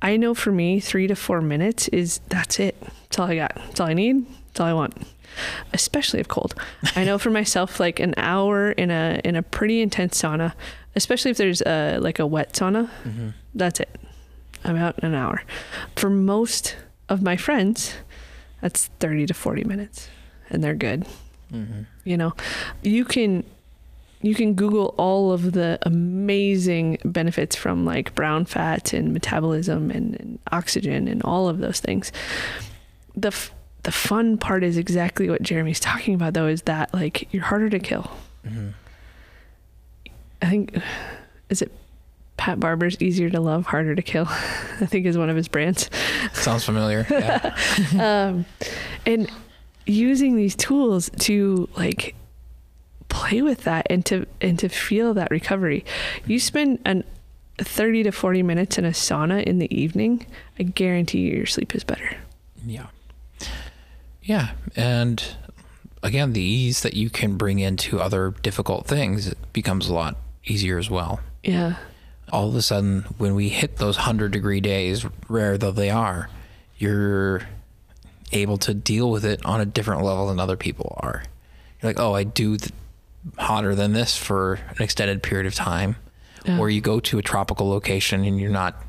[0.00, 2.80] I know for me, three to four minutes is that's it.
[2.80, 3.54] That's all I got.
[3.56, 4.26] That's all I need.
[4.46, 4.96] That's all I want.
[5.72, 6.54] Especially if cold.
[6.96, 10.52] I know for myself, like an hour in a in a pretty intense sauna,
[10.96, 13.28] especially if there's a like a wet sauna, Mm-hmm.
[13.54, 13.90] that's it.
[14.64, 15.42] I'm out in an hour.
[15.96, 16.76] For most
[17.08, 17.94] of my friends,
[18.62, 20.08] that's 30 to 40 minutes
[20.48, 21.04] and they're good.
[21.52, 21.82] Mm-hmm.
[22.04, 22.32] You know,
[22.82, 23.44] you can
[24.22, 30.18] you can google all of the amazing benefits from like brown fat and metabolism and,
[30.18, 32.10] and oxygen and all of those things.
[33.14, 33.50] The f-
[33.84, 37.70] the fun part is exactly what Jeremy's talking about though is that like you're harder
[37.70, 38.10] to kill.
[38.46, 38.70] Mm-hmm.
[40.42, 40.76] I think
[41.48, 41.72] is it
[42.36, 44.26] Pat Barber's easier to love, harder to kill.
[44.28, 45.88] I think is one of his brands.
[46.32, 47.06] Sounds familiar.
[47.10, 48.28] Yeah.
[48.28, 48.46] um,
[49.06, 49.30] and
[49.86, 52.14] using these tools to like
[53.08, 55.84] play with that and to and to feel that recovery.
[56.26, 57.04] You spend an
[57.58, 60.26] 30 to 40 minutes in a sauna in the evening,
[60.58, 62.16] I guarantee you your sleep is better.
[62.66, 62.86] Yeah.
[64.24, 64.52] Yeah.
[64.74, 65.22] And
[66.02, 70.78] again, the ease that you can bring into other difficult things becomes a lot easier
[70.78, 71.20] as well.
[71.42, 71.76] Yeah.
[72.32, 76.28] All of a sudden, when we hit those 100 degree days, rare though they are,
[76.78, 77.42] you're
[78.32, 81.22] able to deal with it on a different level than other people are.
[81.80, 82.72] You're like, oh, I do th-
[83.38, 85.96] hotter than this for an extended period of time.
[86.44, 86.58] Yeah.
[86.58, 88.82] Or you go to a tropical location and you're not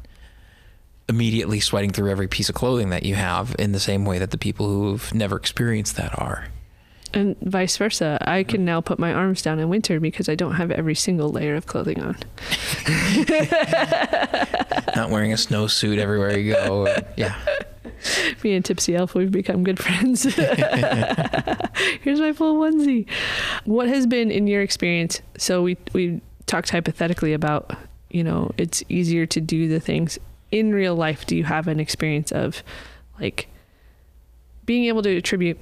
[1.07, 4.31] immediately sweating through every piece of clothing that you have in the same way that
[4.31, 6.47] the people who've never experienced that are.
[7.13, 8.17] And vice versa.
[8.21, 11.29] I can now put my arms down in winter because I don't have every single
[11.29, 12.17] layer of clothing on.
[14.95, 16.93] Not wearing a snowsuit everywhere you go.
[17.15, 17.35] Yeah.
[18.43, 20.23] Me and Tipsy Elf, we've become good friends.
[22.01, 23.07] Here's my full onesie.
[23.63, 25.21] What has been in your experience?
[25.37, 27.71] So we we talked hypothetically about,
[28.09, 30.19] you know, it's easier to do the things
[30.55, 31.25] in real life.
[31.25, 32.63] Do you have an experience of
[33.19, 33.49] like
[34.65, 35.59] being able to attribute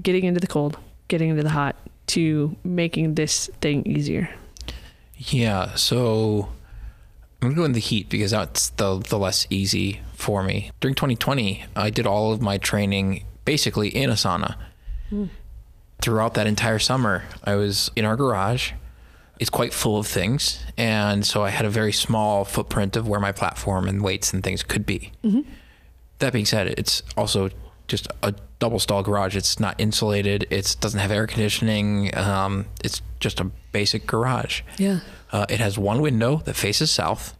[0.00, 1.74] getting into the cold, getting into the hot
[2.06, 4.30] to making this thing easier?
[5.16, 5.74] Yeah.
[5.74, 6.48] So
[7.42, 10.70] I'm gonna go in the heat because that's the the less easy for me.
[10.80, 14.54] During 2020, I did all of my training basically in a sauna.
[15.08, 15.24] Hmm.
[16.00, 18.72] Throughout that entire summer, I was in our garage.
[19.40, 23.18] It's quite full of things, and so I had a very small footprint of where
[23.20, 25.12] my platform and weights and things could be.
[26.18, 27.48] That being said, it's also
[27.88, 29.34] just a double stall garage.
[29.34, 30.46] It's not insulated.
[30.50, 32.14] It doesn't have air conditioning.
[32.16, 34.60] Um, it's just a basic garage.
[34.76, 35.00] Yeah.
[35.32, 37.34] Uh, it has one window that faces south.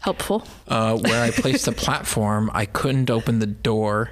[0.00, 0.44] Helpful.
[0.66, 4.10] Uh, where I placed the platform, I couldn't open the door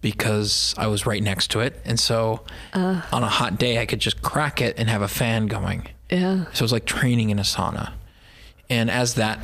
[0.00, 2.40] because I was right next to it, and so
[2.74, 3.02] Uh.
[3.12, 5.86] on a hot day, I could just crack it and have a fan going.
[6.10, 6.44] Yeah.
[6.52, 7.92] So it was like training in a sauna.
[8.70, 9.38] And as that,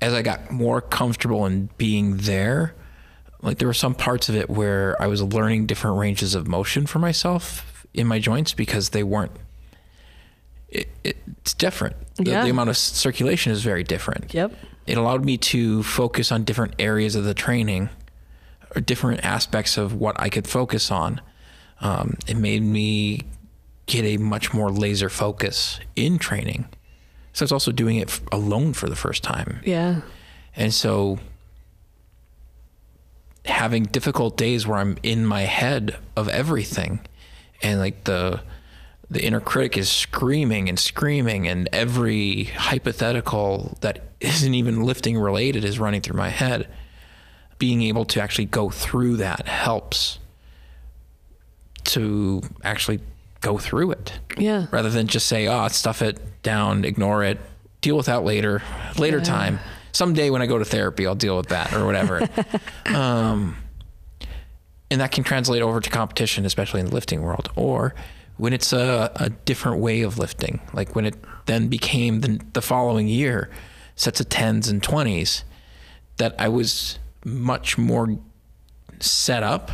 [0.00, 2.74] as I got more comfortable in being there,
[3.40, 6.86] like there were some parts of it where I was learning different ranges of motion
[6.86, 9.32] for myself in my joints because they weren't.
[10.68, 11.96] It, it, it's different.
[12.16, 12.44] The, Yeah.
[12.44, 14.32] the amount of circulation is very different.
[14.32, 14.52] Yep.
[14.86, 17.88] It allowed me to focus on different areas of the training
[18.74, 21.20] or different aspects of what I could focus on.
[21.80, 23.22] Um, it made me
[23.86, 26.68] get a much more laser focus in training.
[27.32, 29.60] So I was also doing it alone for the first time.
[29.64, 30.02] Yeah.
[30.54, 31.18] And so
[33.44, 37.00] having difficult days where I'm in my head of everything
[37.62, 38.40] and like the
[39.10, 45.64] the inner critic is screaming and screaming and every hypothetical that isn't even lifting related
[45.64, 46.68] is running through my head.
[47.58, 50.18] Being able to actually go through that helps
[51.84, 53.00] to actually
[53.42, 54.66] go through it Yeah.
[54.70, 57.38] rather than just say, "Oh, stuff it down, ignore it,
[57.82, 58.62] deal with that later,
[58.96, 59.24] later Yeah.
[59.24, 59.60] time.
[59.92, 62.26] Someday when I go to therapy, I'll deal with that or whatever."
[62.86, 63.56] um,
[64.90, 67.94] and that can translate over to competition, especially in the lifting world, or
[68.38, 71.14] when it's a, a different way of lifting, like when it
[71.46, 73.50] then became the, the following year
[73.96, 75.44] sets of tens and twenties,
[76.16, 78.18] that I was much more
[79.00, 79.70] set up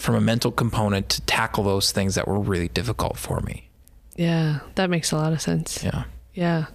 [0.00, 3.68] from a mental component to tackle those things that were really difficult for me.
[4.16, 4.60] Yeah.
[4.74, 5.82] That makes a lot of sense.
[5.84, 6.04] Yeah.
[6.34, 6.66] Yeah.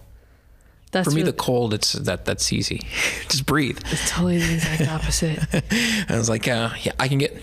[0.92, 2.82] That's for me, really- the cold, it's that that's easy.
[3.28, 3.80] Just breathe.
[3.92, 5.40] it's totally the exact opposite.
[6.10, 7.42] I was like, uh, yeah, I can get.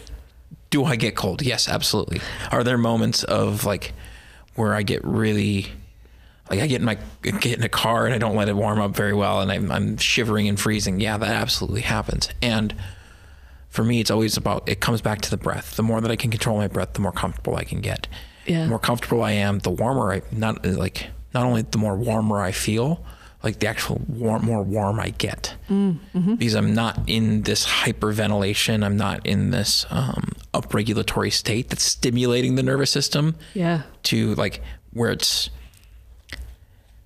[0.71, 1.43] Do I get cold?
[1.43, 2.21] Yes, absolutely.
[2.51, 3.93] Are there moments of like
[4.55, 5.67] where I get really,
[6.49, 8.81] like I get in my get in a car and I don't let it warm
[8.81, 10.99] up very well and I'm, I'm shivering and freezing?
[10.99, 12.31] Yeah, that absolutely happens.
[12.41, 12.75] And
[13.73, 15.77] for me, it's always about it comes back to the breath.
[15.77, 18.07] The more that I can control my breath, the more comfortable I can get.
[18.47, 18.65] Yeah.
[18.65, 22.41] The more comfortable I am, the warmer I not like not only the more warmer
[22.41, 23.05] I feel,
[23.43, 28.85] like the actual warm, more warm I get because I'm not in this hyperventilation.
[28.85, 33.83] I'm not in this um, upregulatory state that's stimulating the nervous system Yeah.
[34.05, 34.61] to like
[34.93, 35.49] where it's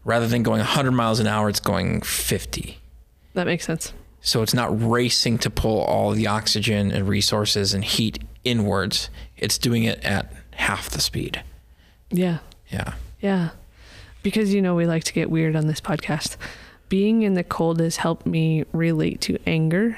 [0.05, 2.79] rather than going 100 miles an hour, it's going 50.
[3.35, 3.93] That makes sense.
[4.27, 9.09] So it's not racing to pull all the oxygen and resources and heat inwards.
[9.37, 11.45] It's doing it at half the speed.
[12.11, 12.39] Yeah.
[12.69, 12.95] Yeah.
[13.21, 13.51] Yeah.
[14.25, 16.37] Because, you know, we like to get weird on this podcast.
[16.89, 19.97] Being in the cold has helped me relate to anger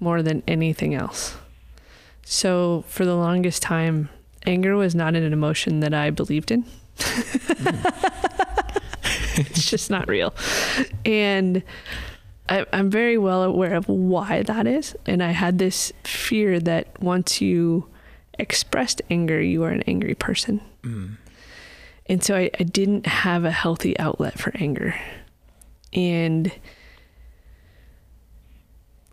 [0.00, 1.34] more than anything else.
[2.26, 4.10] So, for the longest time,
[4.44, 6.66] anger was not an emotion that I believed in.
[6.98, 7.80] Mm.
[9.38, 10.34] it's just not real.
[11.06, 11.62] And
[12.48, 14.94] I, I'm very well aware of why that is.
[15.06, 17.88] And I had this fear that once you
[18.38, 20.60] expressed anger, you were an angry person.
[20.82, 21.16] Mm.
[22.06, 24.94] And so I, I didn't have a healthy outlet for anger.
[25.92, 26.52] And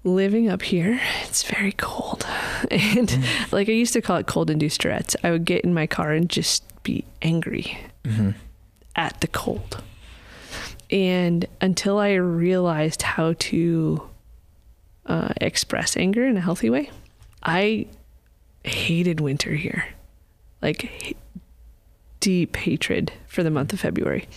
[0.04, 2.26] living up here, it's very cold.
[2.70, 3.52] And mm.
[3.52, 5.15] like I used to call it cold induced Tourette's.
[5.24, 8.32] I would get in my car and just be angry mm-hmm.
[8.96, 9.82] at the cold.
[10.91, 14.10] And until I realized how to
[15.06, 16.91] uh, express anger in a healthy way,
[17.43, 17.88] I
[18.63, 19.86] hated winter here.
[20.62, 21.15] Like,
[22.19, 24.27] deep hatred for the month of February.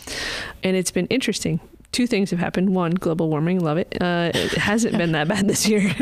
[0.63, 1.61] And it's been interesting.
[1.93, 2.75] Two things have happened.
[2.75, 3.97] One, global warming, love it.
[4.01, 5.95] Uh, it hasn't been that bad this year.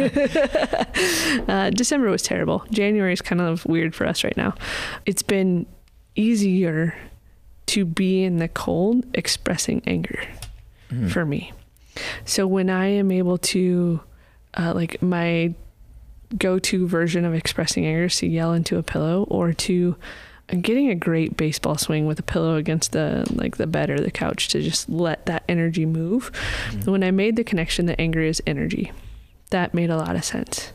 [1.48, 2.64] uh, December was terrible.
[2.70, 4.54] January is kind of weird for us right now.
[5.04, 5.66] It's been
[6.14, 6.94] easier
[7.66, 10.22] to be in the cold expressing anger
[11.09, 11.53] for me.
[12.25, 14.01] So when I am able to,
[14.55, 15.55] uh, like, my
[16.38, 19.96] go to version of expressing anger is to yell into a pillow or to
[20.51, 23.98] I'm getting a great baseball swing with a pillow against the like the bed or
[23.98, 26.31] the couch to just let that energy move.
[26.85, 28.92] When I made the connection that anger is energy,
[29.51, 30.72] that made a lot of sense.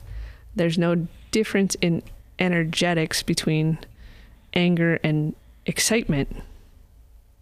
[0.56, 2.02] There's no difference in
[2.40, 3.78] energetics between
[4.54, 5.36] anger and
[5.68, 6.42] excitement.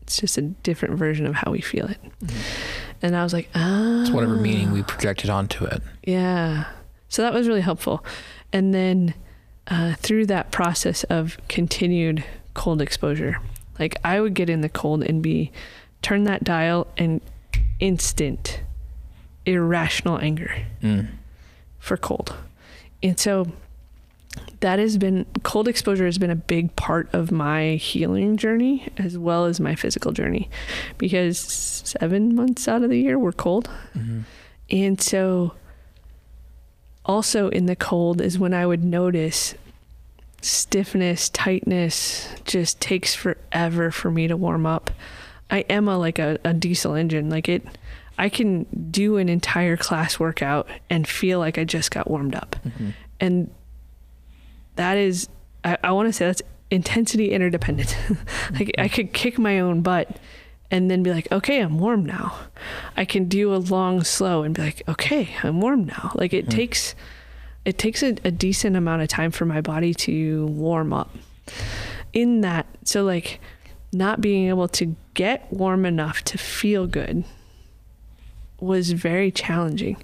[0.06, 1.98] It's just a different version of how we feel it.
[3.02, 5.82] And I was like, ah, It's whatever meaning we projected onto it.
[6.06, 6.65] yeah.
[7.10, 8.04] So that was really helpful.
[8.54, 9.13] And then
[9.68, 13.38] uh, through that process of continued cold exposure,
[13.80, 15.52] like I would get in the cold and be
[16.02, 17.22] turn that dial and
[17.80, 18.62] instant
[19.46, 21.08] irrational anger Mm.
[21.80, 22.36] for cold.
[23.04, 23.48] And so
[24.62, 29.17] that has been cold exposure has been a big part of my healing journey as
[29.17, 30.50] well as my physical journey
[30.98, 34.21] because seven months out of the year we're cold Mm-hmm.
[34.71, 35.54] and so
[37.06, 39.54] also in the cold is when i would notice
[40.41, 44.91] stiffness tightness just takes forever for me to warm up
[45.50, 47.63] i am a like a, a diesel engine like it
[48.17, 52.56] i can do an entire class workout and feel like i just got warmed up
[52.65, 52.89] Mm-hmm.
[53.19, 53.52] and
[54.76, 55.28] that is
[55.64, 57.96] i, I want to say that's intensity interdependent.
[58.54, 60.18] Like i could kick my own butt
[60.72, 62.36] and then be like okay i'm warm now.
[62.98, 66.12] I can do a long slow and be like okay i'm warm now.
[66.16, 66.52] Like it Mhm.
[66.52, 66.96] takes
[67.66, 71.10] it takes a, a decent amount of time for my body to warm up.
[72.14, 73.40] In that so like
[73.94, 77.24] not being able to get warm enough to feel good
[78.65, 79.97] was very challenging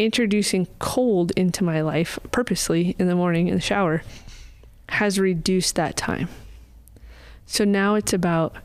[0.00, 4.02] introducing cold into my life purposely in the morning in the shower
[4.88, 6.28] has reduced that time.
[7.46, 8.56] So now it's about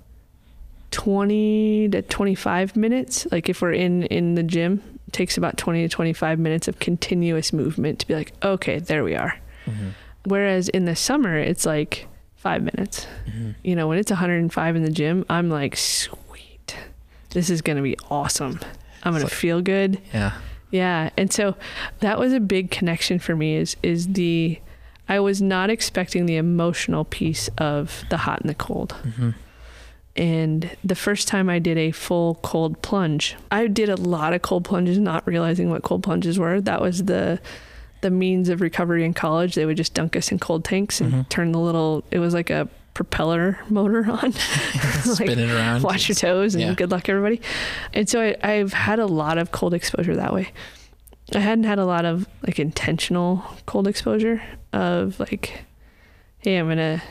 [0.91, 3.27] 20 to 25 minutes.
[3.31, 6.79] Like if we're in in the gym, it takes about 20 to 25 minutes of
[6.79, 9.37] continuous movement to be like, okay, there we are.
[9.65, 9.89] Mm-hmm.
[10.23, 12.07] Whereas in the summer, it's like
[12.37, 13.07] five minutes.
[13.27, 13.51] Mm-hmm.
[13.63, 16.77] You know, when it's 105 in the gym, I'm like, sweet,
[17.31, 18.59] this is going to be awesome.
[19.05, 19.99] I'm gonna like- feel good.
[20.13, 20.33] Yeah.
[20.71, 21.55] Yeah, and so
[22.01, 24.59] that was a big connection for me is is the
[25.07, 28.95] I was not expecting the emotional piece of the hot and the cold.
[29.03, 29.29] Mm-hmm.
[30.17, 34.41] And the first time I did a full cold plunge, I did a lot of
[34.41, 36.61] cold plunges not realizing what cold plunges were.
[36.61, 37.39] That was the
[38.01, 39.55] the means of recovery in college.
[39.55, 41.29] They would just dunk us in cold tanks and Mhm.
[41.29, 44.31] turn the little it was like a propeller motor on.
[45.03, 45.83] Spin it around.
[45.83, 46.73] Watch your toes and Yeah.
[46.73, 47.39] good luck everybody
[47.93, 50.51] and so I, i've had a lot of cold exposure that way
[51.35, 54.41] i hadn't had a lot of like intentional cold exposure
[54.73, 55.63] of like
[56.39, 57.03] hey i'm gonna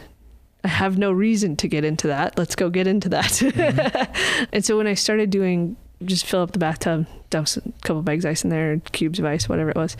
[0.64, 4.46] i have no reason to get into that let's go get into that mm-hmm.
[4.52, 8.24] and so when i started doing just fill up the bathtub dump a couple bags
[8.24, 9.96] of ice in there cubes of ice whatever it was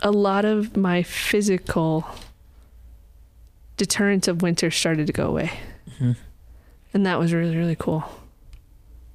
[0.00, 2.06] a lot of my physical
[3.76, 5.50] deterrents of winter started to go away
[5.98, 6.12] hmm
[6.92, 8.04] and that was really really cool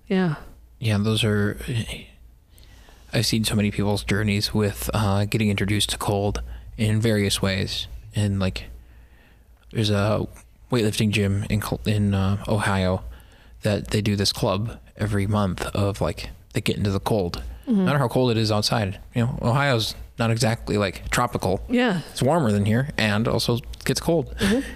[0.08, 0.36] yeah
[0.80, 1.58] Yeah, those are.
[3.12, 6.42] I've seen so many people's journeys with uh, getting introduced to cold
[6.78, 8.66] in various ways, and like,
[9.72, 10.26] there's a
[10.72, 13.04] weightlifting gym in in uh, Ohio
[13.64, 17.44] that they do this club every month of like they get into the cold.
[17.68, 17.76] Mhm.
[17.78, 21.62] No matter how cold it is outside, you know, Ohio's not exactly like tropical.
[21.70, 24.36] yeah It's warmer than here, and also gets cold.
[24.40, 24.64] Mhm.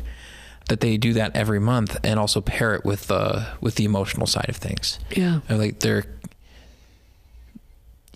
[0.70, 4.26] That they do that every month, and also pair it with uh, with the emotional
[4.26, 4.98] side of things.
[5.14, 6.06] yeah Or, like they're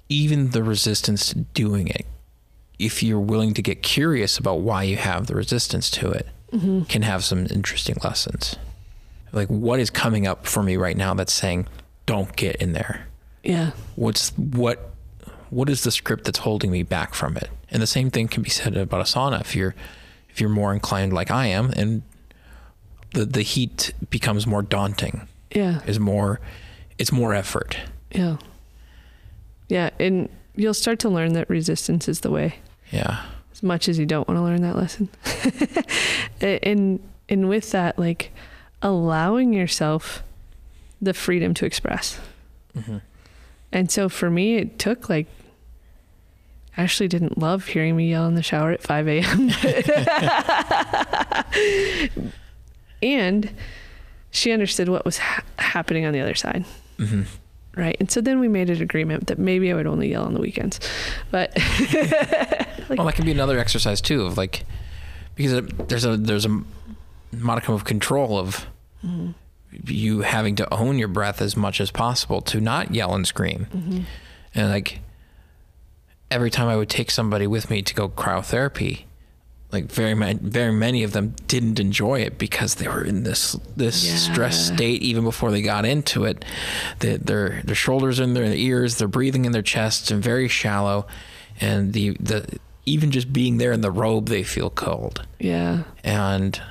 [0.10, 2.06] even the resistance to doing it
[2.80, 6.84] if you're willing to get curious about why you have the resistance to it hmm
[6.84, 8.56] can have some interesting lessons
[9.34, 11.68] like what is coming up for me right now that's saying
[12.06, 13.08] don't get in there
[13.44, 14.92] yeah what's what
[15.50, 17.50] what is the script that's holding me back from it?
[17.70, 19.76] And the same thing can be said about a sauna if you're
[20.30, 22.04] if you're more inclined like i am and
[23.12, 25.28] the the heat becomes more daunting.
[25.52, 25.82] Yeah.
[25.86, 26.40] Is more
[26.98, 27.78] it's more effort.
[28.12, 28.38] Yeah.
[29.70, 32.56] Yeah and you'll start to learn that resistance is the way.
[32.92, 33.24] Yeah.
[33.52, 35.10] As much as you don't want to learn that lesson.
[36.42, 38.32] And and with that like
[38.82, 40.24] allowing yourself
[41.02, 42.20] the freedom to express.
[42.76, 42.98] Mm hmm
[43.78, 45.28] and so for me it took like
[46.76, 49.50] Ashley didn't love hearing me yell in the shower at 5 a.m.
[53.02, 53.50] and
[54.32, 56.66] she understood what was ha- happening on the other side.
[56.98, 57.24] hmm
[57.76, 57.96] Right.
[58.00, 60.40] And so then we made an agreement that maybe I would only yell on the
[60.40, 60.80] weekends.
[61.30, 61.56] But
[62.90, 64.64] Like- well, that can be another exercise too of like
[65.36, 66.62] because there's a there's a
[67.32, 68.66] modicum of control of
[69.06, 69.36] Mhm.
[69.86, 73.68] You having to own your breath as much as possible to not yell and scream.
[73.74, 74.04] Mhm.
[74.56, 75.00] And like
[76.32, 79.04] every time I would take somebody with me to go cryotherapy,
[79.72, 83.56] like very many, very many of them didn't enjoy it because they were in this
[83.76, 86.46] this stress state even before they got into it.
[87.00, 91.06] They, their their shoulders in their ears, they're breathing in their chests and very shallow,
[91.60, 95.84] and the the even just being there in the robe, they feel cold yeah.
[96.06, 96.62] and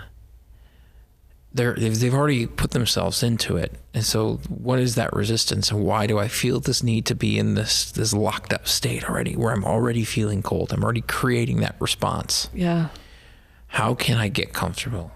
[1.56, 3.72] they're they've, they've already put themselves into it.
[3.94, 7.38] And so what is that resistance and why do i feel this need to be
[7.38, 10.72] in this this locked up state already where i'm already feeling cold?
[10.72, 12.48] I'm already creating that response.
[12.54, 12.88] Yeah.
[13.68, 15.10] how can i get comfortable?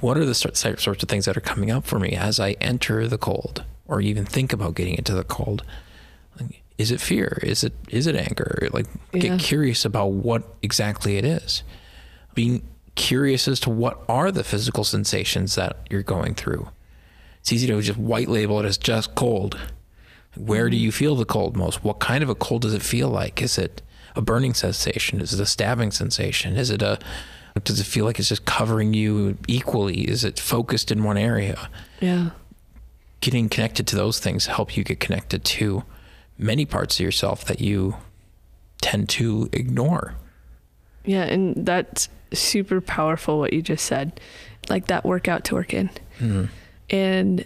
[0.00, 3.08] What are the sorts of things that are coming up for me as i enter
[3.08, 5.62] the cold or even think about getting into the cold?
[6.76, 7.38] Is it fear?
[7.42, 8.68] Is it is it anger?
[8.72, 9.20] Like Yeah.
[9.20, 11.62] get curious about what exactly it is.
[12.34, 12.62] Being
[12.94, 16.68] curious as to what are the physical sensations that you're going through.
[17.40, 19.58] It's easy to just white label it as just cold.
[20.36, 20.96] Where do you mm-hmm.
[20.96, 21.84] feel the cold most?
[21.84, 23.42] What kind of a cold does it feel like?
[23.42, 23.82] Is it
[24.16, 25.20] a burning sensation?
[25.20, 26.56] Is it a stabbing sensation?
[26.56, 26.98] Is it a
[27.62, 30.08] does it feel like it's just covering you equally?
[30.08, 31.68] Is it focused in one area?
[32.00, 32.30] Yeah.
[33.20, 35.84] Getting connected to those things help you get connected to
[36.36, 37.96] many parts of yourself that you
[38.80, 40.16] tend to ignore.
[41.04, 44.20] Yeah, and that's super powerful what you just said.
[44.68, 45.88] Like that workout to work in.
[46.18, 46.44] Mm-hmm.
[46.90, 47.44] And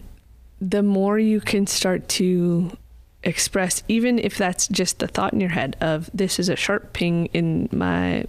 [0.60, 2.76] the more you can start to
[3.24, 6.92] express even if that's just the thought in your head of this is a sharp
[6.92, 8.24] ping in my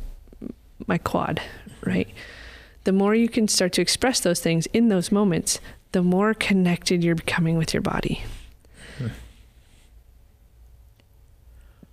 [0.88, 1.42] my quad,
[1.86, 2.08] right?
[2.86, 5.60] The more you can start to express those things in those moments,
[5.92, 8.24] the more connected you're becoming with your body.
[8.98, 9.08] Hmm.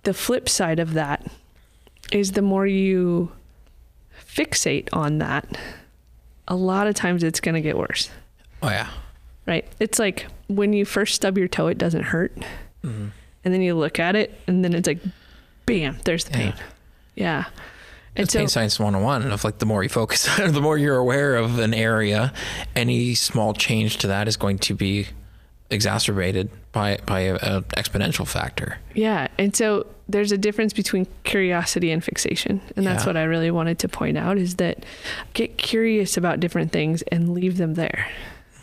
[0.03, 1.25] The flip side of that
[2.11, 3.31] is the more you
[4.37, 5.57] fixate on that,
[6.47, 8.09] a lot of times it's going to get worse,
[8.61, 8.89] Oh yeah.
[9.45, 9.65] right?
[9.79, 12.35] It's like when you first stub your toe, it doesn't hurt.
[12.83, 13.07] Mm-hmm.
[13.43, 14.99] And then you look at it, and then it's like,
[15.65, 16.53] bam, there's the pain.
[17.15, 17.45] Yeah.
[18.15, 20.97] And It's so, pain science 101 of like the more you focus the more you're
[20.97, 22.33] aware of an area
[22.75, 25.05] any small change to that is going to be
[25.69, 29.27] exacerbated by by a, a exponential factor yeah.
[29.37, 32.61] And so there's a difference between curiosity and fixation.
[32.75, 34.85] And that's what I really wanted to point out is that
[35.33, 38.07] get curious about different things and leave them there.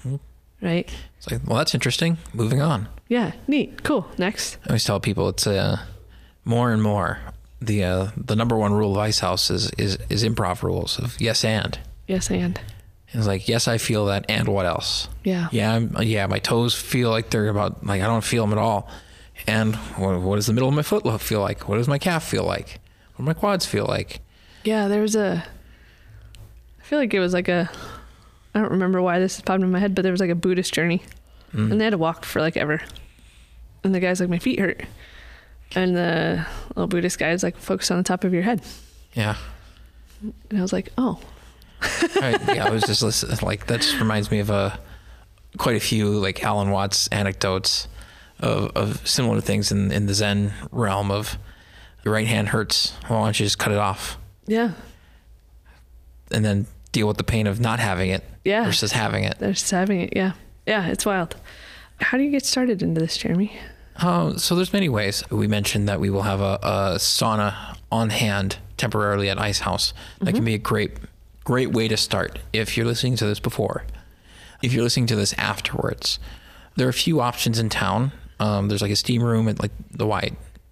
[0.04, 0.20] Mhm.
[0.62, 0.90] Right?
[1.18, 3.32] it's like well that's interesting moving on Yeah.
[3.46, 3.82] Neat.
[3.82, 4.06] Cool.
[4.18, 4.56] Next.
[4.64, 5.78] i always tell people it's uh,
[6.44, 7.18] more and more
[7.60, 11.44] the uh, the number one rule of Icehouse is is is improv rules of yes
[11.44, 12.30] and Yes.
[12.30, 12.58] And
[13.12, 15.48] it's like yes i feel that and what else yeah.
[15.52, 18.58] yeah I'm, yeah my toes feel like they're about like i don't feel them at
[18.58, 18.88] all
[19.46, 21.98] and what, what does the middle of my foot look feel like what does my
[21.98, 22.80] calf feel like
[23.14, 24.20] what do my quads feel like
[24.64, 24.88] Yeah.
[24.88, 25.44] There was a,
[26.80, 27.70] I feel like it was like a,
[28.54, 30.34] I don't remember why this is popping in my head, but there was like a
[30.34, 31.02] Buddhist journey.
[31.52, 31.70] Mm.
[31.70, 32.80] and they had to walk for like ever.
[33.84, 34.82] And the guy's like, my feet hurt.
[35.76, 38.62] And the little Buddhist guy is like, focus on the top of your head.
[39.12, 39.36] yeah
[40.22, 41.20] And I was like, oh,
[42.20, 43.36] Right, yeah, I was just listening.
[43.42, 44.78] Like that just reminds me of a
[45.58, 47.86] quite a few like Alan Watts anecdotes
[48.40, 51.38] of, of similar things in in the Zen realm of
[52.04, 52.94] your right hand hurts.
[53.08, 54.72] Well, why don't you just cut it off yeah,
[56.30, 58.64] and then deal with the pain of not having it yeah.
[58.64, 59.38] versus having it.
[59.38, 60.12] They're having it.
[60.14, 60.32] Yeah.
[60.66, 60.86] Yeah.
[60.88, 61.36] It's wild.
[62.00, 63.56] How do you get started into this, Jeremy?
[63.96, 65.22] Uh, so there's many ways.
[65.30, 69.94] We mentioned that we will have a, a sauna on hand temporarily at Icehouse.
[70.20, 70.92] That can be a great,
[71.44, 72.40] great way to start.
[72.52, 73.84] If you're listening to this before,
[74.62, 76.18] if you're listening to this afterwards,
[76.76, 78.12] there are a few options in town.
[78.40, 80.30] Um, there's like a steam room at like the y,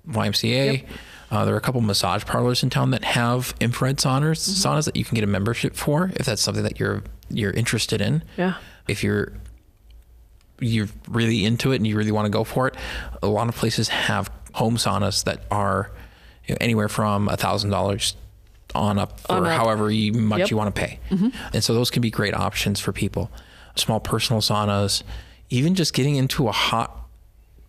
[0.08, 0.82] YMCA.
[0.82, 0.86] Yep.
[1.30, 4.96] Uh, there are a couple massage parlors in town that have infrared saunas, saunas that
[4.96, 8.54] you can get a membership for if that's something that you're you're interested in Yeah.
[8.86, 9.32] if you're
[10.60, 12.74] you're really into it and you really want to go for it,
[13.22, 15.90] a lot of places have home saunas that are
[16.46, 18.16] you know, anywhere from a thousand dollars
[18.74, 19.52] on up for On up.
[19.56, 20.50] however you, much Yep.
[20.50, 20.98] you want to pay.
[21.52, 23.30] And so those can be great options for people.
[23.76, 25.02] Small personal saunas,
[25.50, 27.01] even just getting into a hot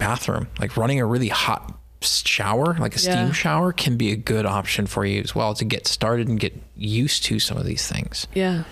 [0.07, 4.45] bathroom, like running a really hot shower, like a steam shower, can be a good
[4.45, 7.87] option for you as well to get started and get used to some of these
[7.87, 8.27] things.
[8.33, 8.63] Yeah.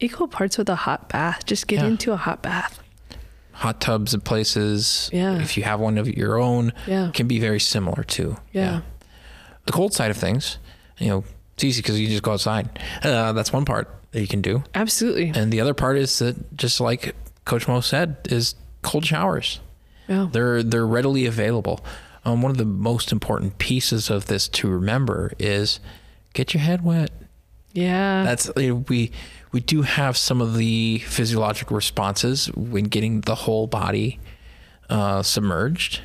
[0.00, 1.46] Equal parts with a hot bath.
[1.46, 1.86] Just get Yeah.
[1.86, 2.78] into a hot bath.
[3.54, 5.08] hot tubs at places.
[5.12, 5.38] Yeah.
[5.38, 7.10] If you have one of your own, Yeah.
[7.14, 8.36] can be very similar too.
[8.52, 8.80] Yeah.
[9.66, 10.58] The cold side of things,
[10.98, 11.22] you know,
[11.54, 12.80] it's easy because you just go outside.
[13.04, 15.30] Uh, that's one part that you can do, Absolutely.
[15.36, 17.14] and the other part is that just like
[17.44, 19.60] Coach Mo said, is cold showers.
[20.12, 20.28] Yeah.
[20.30, 21.84] They're they're readily available.
[22.24, 25.80] Um, one of the most important pieces of this to remember is
[26.34, 27.10] get your head wet.
[27.72, 28.22] Yeah.
[28.24, 29.10] That's you know, we
[29.52, 34.20] we do have some of the physiological responses when getting the whole body
[34.90, 36.00] uh, submerged,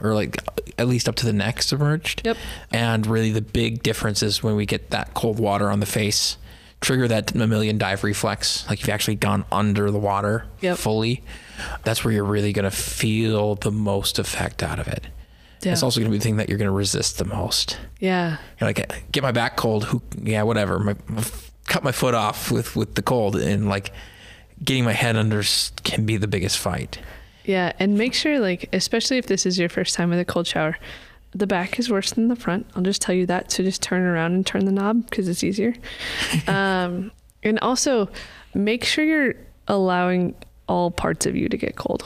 [0.00, 0.36] or like
[0.78, 2.22] at least up to the neck submerged.
[2.24, 2.36] Yep.
[2.70, 6.36] And really, the big difference is when we get that cold water on the face,
[6.82, 8.68] trigger that mammalian dive reflex.
[8.68, 10.76] Like you've actually gone under the water Yep.
[10.78, 11.22] fully.
[11.84, 15.06] That's where you're really gonna feel the most effect out of it.
[15.62, 15.72] yeah.
[15.72, 17.78] It's also gonna be the thing that you're gonna resist the most.
[18.00, 18.38] yeah.
[18.60, 19.84] You're like, get my back cold.
[19.84, 20.02] Who?
[20.22, 20.78] Yeah, whatever.
[20.78, 20.94] My,
[21.66, 23.92] cut my foot off with with the cold, and like
[24.64, 25.42] getting my head under
[25.82, 26.98] can be the biggest fight.
[27.44, 30.46] Yeah, and make sure, like, especially if this is your first time with a cold
[30.48, 30.76] shower,
[31.32, 32.66] the back is worse than the front.
[32.74, 33.52] I'll just tell you that.
[33.52, 35.74] So just turn around and turn the knob because it's easier.
[36.48, 38.08] um, and also,
[38.54, 39.34] make sure you're
[39.68, 40.34] allowing
[40.68, 42.04] all parts of you to get cold.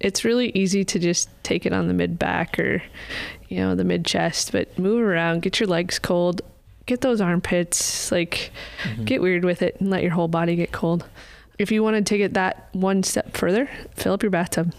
[0.00, 2.82] It's really easy to just take it on the mid back or,
[3.48, 6.42] you know, the mid chest, but move around, get your legs cold,
[6.86, 8.50] get those armpits, like
[8.84, 9.04] Mhm.
[9.06, 11.06] get weird with it and let your whole body get cold.
[11.58, 14.72] If you want to take it that one step further, fill up your bathtub.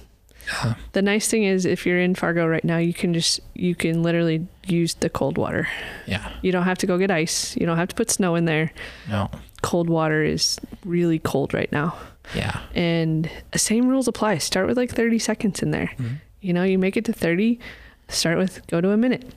[0.47, 0.74] Yeah.
[0.93, 4.02] The nice thing is if you're in Fargo right now, you can just you can
[4.02, 5.68] literally use the cold water.
[6.08, 6.32] Yeah.
[6.41, 7.56] You don't have to go get ice.
[7.58, 8.72] You don't have to put snow in there.
[9.08, 9.30] No.
[9.62, 11.95] Cold water is really cold right now.
[12.36, 12.59] Yeah.
[12.74, 14.38] And the same rules apply.
[14.39, 15.91] Start with like 30 seconds in there.
[15.97, 16.20] Mhm.
[16.41, 17.59] You know, you make it to 30,
[18.07, 19.34] start with go to a minute.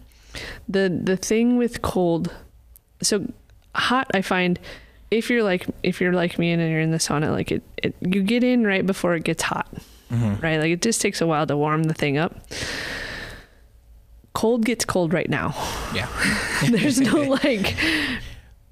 [0.68, 2.32] The the thing with cold
[3.02, 3.26] so
[3.74, 4.58] hot I find
[5.10, 7.94] if you're like if you're like me and you're in the sauna like it, it
[8.00, 9.68] you get in right before it gets hot,
[10.10, 10.42] Mhm.
[10.42, 10.58] right?
[10.58, 12.34] Like it just takes a while to warm the thing up.
[14.32, 15.54] Cold gets cold right now.
[15.94, 16.08] Yeah.
[16.70, 17.76] There's no like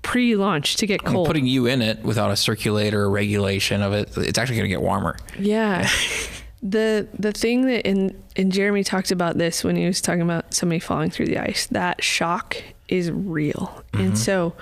[0.02, 1.26] pre-launch to get And cold.
[1.26, 4.74] Putting you in it without a circulator or regulation of it, it's actually going to
[4.74, 5.16] get warmer.
[5.38, 5.88] Yeah.
[6.62, 10.54] the the thing that and and Jeremy talked about this when he was talking about
[10.54, 11.66] somebody falling through the ice.
[11.66, 12.56] That shock
[12.88, 13.82] is real.
[13.92, 14.16] And Mhm.
[14.16, 14.54] so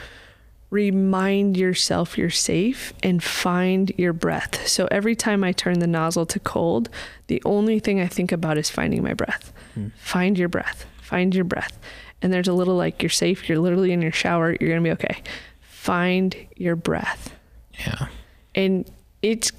[0.71, 4.67] remind yourself you're safe and find your breath.
[4.69, 6.89] So every time I turn the nozzle to cold,
[7.27, 9.53] the only thing I think about is finding my breath.
[9.75, 9.89] Hmm.
[9.99, 10.87] Find your breath.
[11.03, 11.77] Find your breath.
[12.23, 14.89] And there's a little like you're safe, you're literally in your shower, you're going to
[14.89, 15.23] be okay.
[15.63, 17.35] Find your breath
[17.79, 18.09] Yeah.
[18.55, 18.91] and
[19.23, 19.51] it's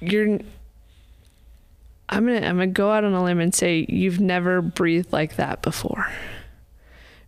[0.00, 0.40] you're
[2.08, 5.36] I'm gonna I'm gonna go out on a limb and say you've never breathed like
[5.36, 6.08] that before.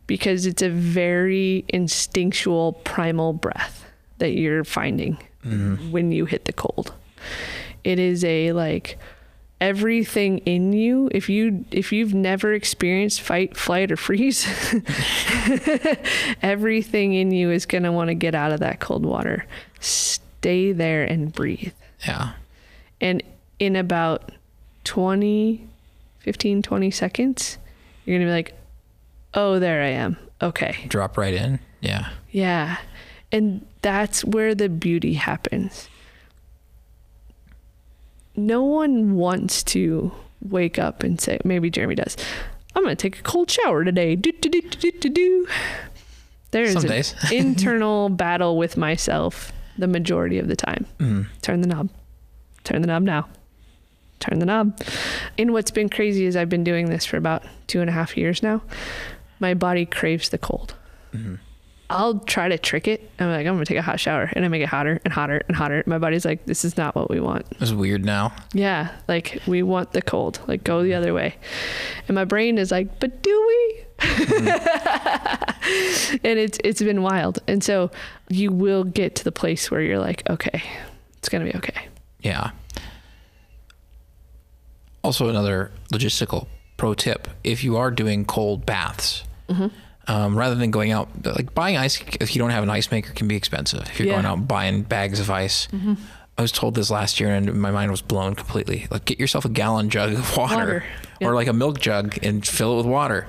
[0.09, 3.85] Because it's a very instinctual primal breath
[4.19, 5.91] that you're finding Mhm.
[5.93, 6.93] when you hit the cold.
[7.85, 8.99] It is a like
[9.63, 14.45] everything in you if you if you've never experienced fight flight or freeze
[16.43, 19.47] everything in you is going to want to get out of that cold water
[19.81, 21.73] stay there and breathe
[22.07, 22.33] Yeah.
[23.01, 23.23] and
[23.59, 24.33] in about
[24.85, 25.65] 20
[26.19, 27.59] 15 20 seconds
[28.05, 28.55] you're going to be like
[29.35, 31.61] oh there i am okay Drop right in.
[31.81, 32.11] Yeah.
[32.31, 32.79] yeah.
[33.33, 35.89] And that's where the beauty happens.
[38.37, 42.17] No one wants to wake up and say, maybe Jeremy does,
[42.75, 44.17] I'm going to take a cold shower today.
[44.17, 45.47] Do, do, do, do, do, do.
[46.51, 47.15] There is Some an days.
[47.33, 50.87] internal battle with myself the majority of the time.
[50.99, 51.27] Mhm.
[51.43, 51.89] Turn the knob.
[52.65, 53.29] Turn the knob now.
[54.21, 54.81] Turn the knob.
[55.39, 58.17] And what's been crazy is I've been doing this for about two and a half
[58.17, 58.63] years now.
[59.41, 60.75] My body craves the cold.
[61.15, 61.39] Mhm.
[61.91, 63.11] I'll try to trick it.
[63.19, 65.43] I'm like, I'm gonna take a hot shower, and I make it hotter and hotter
[65.47, 65.83] and hotter.
[65.87, 67.45] My body's like, this is not what we want.
[67.61, 68.33] It's weird now.
[68.55, 70.41] Yeah, like we want the cold.
[70.49, 71.37] Like go the other way.
[72.09, 73.85] And my brain is like, but do we?
[76.25, 77.41] and it's it's been wild.
[77.47, 77.91] And so
[78.29, 80.63] you will get to the place where you're like, okay,
[81.19, 81.87] it's gonna be okay.
[82.21, 82.53] Yeah.
[85.05, 89.67] Also, another logistical pro tip: if you are doing cold baths, Mm-hmm.
[90.09, 93.13] Um, rather than going out, like buying ice, if you don't have an ice maker,
[93.13, 93.81] can be expensive.
[93.89, 94.15] If you're Yeah.
[94.15, 95.69] going out buying bags of ice,
[96.39, 98.87] I was told this last year, and my mind was blown completely.
[98.91, 100.85] Like, get yourself a gallon jug of water, Water.
[101.21, 101.29] Yeah.
[101.29, 103.27] or like a milk jug, and fill it with water.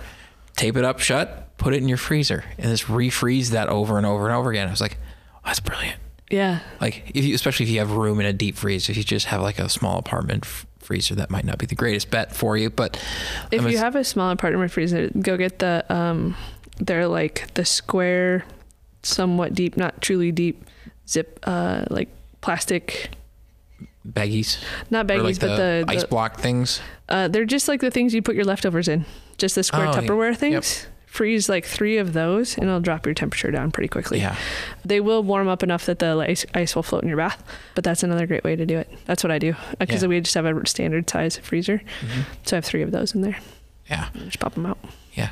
[0.56, 4.06] Tape it up shut, put it in your freezer, and just refreeze that over and
[4.06, 4.68] over and over again.
[4.68, 4.98] I was like,
[5.36, 6.00] oh, that's brilliant
[6.32, 6.60] Yeah.
[6.82, 9.28] like if you especially if you have room in a deep freeze if you just
[9.28, 10.46] have like a small apartment
[10.80, 12.98] freezer that might not be the greatest bet for you but
[13.52, 16.36] If I'm you have a small apartment freezer, go get the um
[16.78, 18.46] they're like the square
[19.04, 20.66] somewhat deep, not truly deep
[21.08, 22.10] zip uh like
[22.42, 23.12] plastic
[24.08, 24.58] baggies
[24.90, 28.14] not baggies like but the, ice the block things uh they're just like the things
[28.14, 29.06] you put your leftovers in.
[29.38, 30.02] Just the square Oh, yeah.
[30.02, 30.88] Tupperware things.
[31.06, 34.20] Freeze like 3 of those and it'll drop your temperature down pretty quickly.
[34.20, 34.36] yeah
[34.86, 37.44] They will warm up enough that the ice, ice will float in your bath,
[37.76, 38.90] but that's another great way to do it.
[39.06, 40.10] That's what I do because Yeah.
[40.10, 41.82] we just have a standard size freezer.
[42.02, 42.24] Mhm.
[42.46, 43.38] So I have 3 of those in there.
[43.90, 44.78] yeah Just pop them out.
[45.14, 45.30] yeah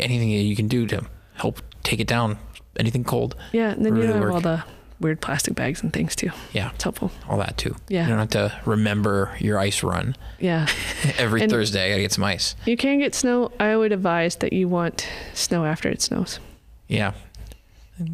[0.00, 2.38] anything that you can do to help take it down
[2.78, 4.32] anything cold Yeah, and then Really you have work.
[4.32, 4.64] all the
[5.00, 6.30] weird plastic bags and things too.
[6.52, 7.10] yeah It's helpful.
[7.28, 8.02] all that too Yeah.
[8.02, 10.66] you don't have to remember your ice run Yeah.
[11.18, 13.50] every And- thursday i gotta get some ice You can get snow.
[13.60, 16.40] I would advise that you want snow after it snows.
[16.88, 17.12] yeah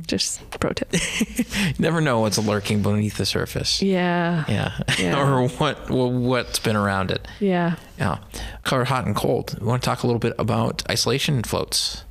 [0.07, 0.89] Just pro tip.
[1.39, 4.45] you never know what's lurking beneath the surface Yeah.
[4.49, 5.19] yeah, Yeah.
[5.21, 7.77] or what well, what's been around it Yeah.
[7.99, 8.19] Yeah.
[8.65, 9.59] Covered hot and cold.
[9.61, 12.05] We want to talk a little bit about isolation floats.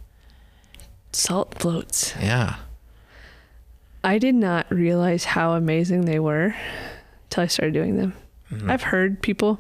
[1.11, 2.13] Salt floats.
[2.21, 2.55] Yeah.
[4.03, 6.55] I did not realize how amazing they were
[7.26, 8.13] until I started doing them.
[8.51, 8.69] Mhm.
[8.69, 9.59] I've heard people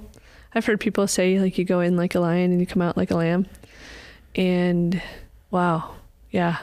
[0.55, 2.95] I've heard people say like you go in like a lion and you come out
[2.97, 3.47] like a lamb.
[4.35, 5.01] And
[5.51, 5.95] wow.
[6.31, 6.57] Yeah.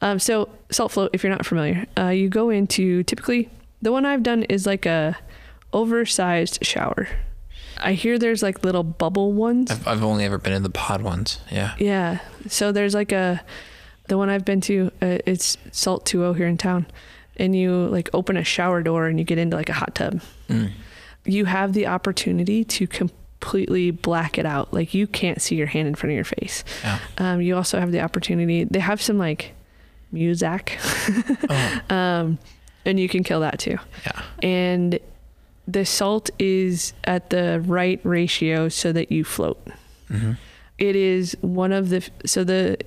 [0.00, 1.86] Um so salt float if you're not familiar.
[1.96, 3.50] Uh you go into typically
[3.82, 5.16] the one I've done is like a
[5.72, 7.08] oversized shower.
[7.80, 9.70] I hear there's like little bubble ones.
[9.70, 11.40] I've, I've only ever been in the pod ones.
[11.50, 11.74] Yeah.
[11.78, 12.18] Yeah.
[12.48, 13.40] So there's like a
[14.08, 16.86] The one I've been to, uh, it's Salt 2O here in town.
[17.36, 20.20] And you like open a shower door and you get into like a hot tub.
[20.48, 20.72] Mm.
[21.24, 24.72] You have the opportunity to completely black it out.
[24.74, 26.64] Like you can't see your hand in front of your face.
[26.82, 26.98] Yeah.
[27.18, 28.64] Um, you also have the opportunity.
[28.64, 29.52] They have some like
[30.12, 30.78] music,
[31.50, 32.38] Oh, um,
[32.84, 33.78] and you can kill that too.
[34.06, 34.22] yeah.
[34.42, 34.98] And
[35.66, 39.60] the salt is at the right ratio so that you float.
[40.08, 40.32] hmm
[40.78, 42.78] It is one of the so the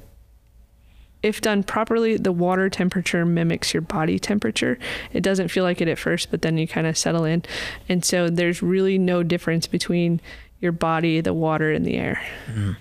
[1.23, 4.79] if done properly, the water temperature mimics your body temperature.
[5.13, 7.43] It doesn't feel like it at first, but then you kind of settle in.
[7.87, 10.19] And so there's really no difference between
[10.61, 12.21] your body, the water, and the air.
[12.47, 12.71] hmm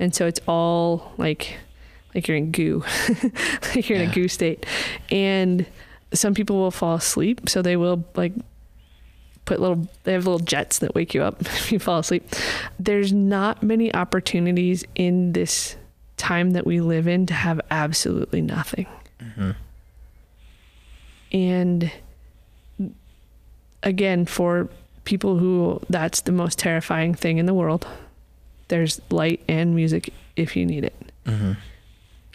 [0.00, 1.56] and so it's all like
[2.14, 2.84] like you're in goo
[3.74, 4.64] like you're in a goo state.
[5.10, 5.66] And
[6.12, 8.32] some people will fall asleep so they will like
[9.44, 12.24] put little they have little jets that wake you up if you fall asleep.
[12.78, 15.76] There's not many opportunities in this
[16.16, 18.86] time that we live in to have absolutely nothing.
[19.34, 19.52] Hmm
[21.32, 21.90] and
[23.82, 24.68] again for
[25.04, 27.86] people who that's the most terrifying thing in the world.
[28.68, 31.12] There's light and music if you need it.
[31.26, 31.52] Hmm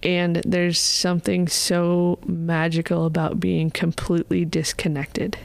[0.03, 5.37] and there's something so magical about being completely disconnected.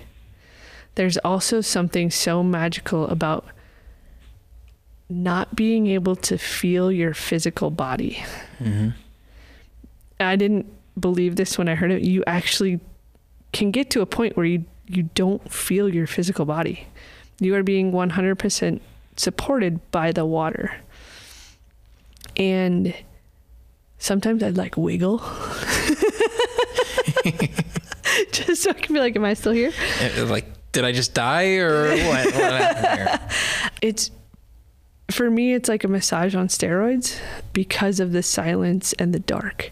[0.97, 3.47] There's also something so magical about
[5.09, 8.23] not being able to feel your physical body.
[8.59, 8.91] hmm
[10.21, 10.67] I didn't
[10.99, 12.03] believe this when I heard it.
[12.03, 12.81] You actually
[13.53, 16.89] can get to a point where you you don't feel your physical body.
[17.39, 18.81] You are being 100%
[19.17, 20.75] supported by the water.
[22.37, 22.95] And
[23.99, 25.19] sometimes I'd like wiggle.
[28.33, 29.73] just so I can be like, am I still here?
[30.19, 32.27] Uh, Like, did I just die or what?
[32.27, 33.21] what happened here?
[33.83, 34.11] It's
[35.11, 37.19] for me, it's like a massage on steroids
[37.53, 39.71] because of the silence and the dark.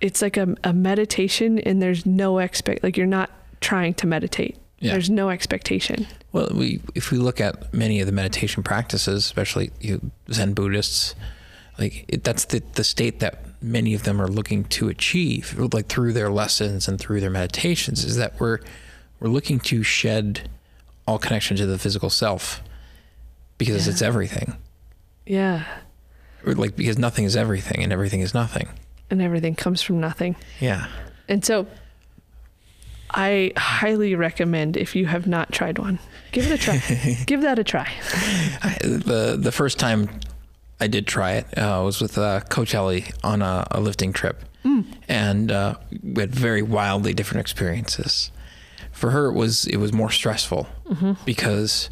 [0.00, 4.58] It's like a, a meditation, and there's no expect like you're not trying to meditate.
[4.80, 4.92] Yeah.
[4.92, 6.06] There's no expectation.
[6.32, 11.14] Well, we if we look at many of the meditation practices, especially you Zen Buddhists,
[11.78, 15.86] like it, that's the the state that many of them are looking to achieve, like
[15.86, 18.58] through their lessons and through their meditations, is that we're
[19.20, 20.48] we're looking to shed
[21.06, 22.62] all connection to the physical self
[23.58, 23.92] because Yeah.
[23.92, 24.56] it's everything,
[25.26, 25.64] Yeah,
[26.44, 28.68] or like because nothing is everything and everything is nothing.
[29.10, 30.34] and everything comes from nothing.
[30.60, 30.86] Yeah.
[31.28, 31.66] And so,
[33.10, 35.98] I highly recommend if you have not tried one,
[36.32, 36.78] give it a try.
[37.26, 37.88] give that a try.
[38.62, 40.08] I, the the first time
[40.80, 41.58] I did try it.
[41.58, 44.44] Uh, was with uh, Coach Ellie on a, a lifting trip,
[45.08, 48.30] and uh, we had very wildly different experiences.
[48.92, 50.66] For her, it was it was more stressful
[51.24, 51.90] because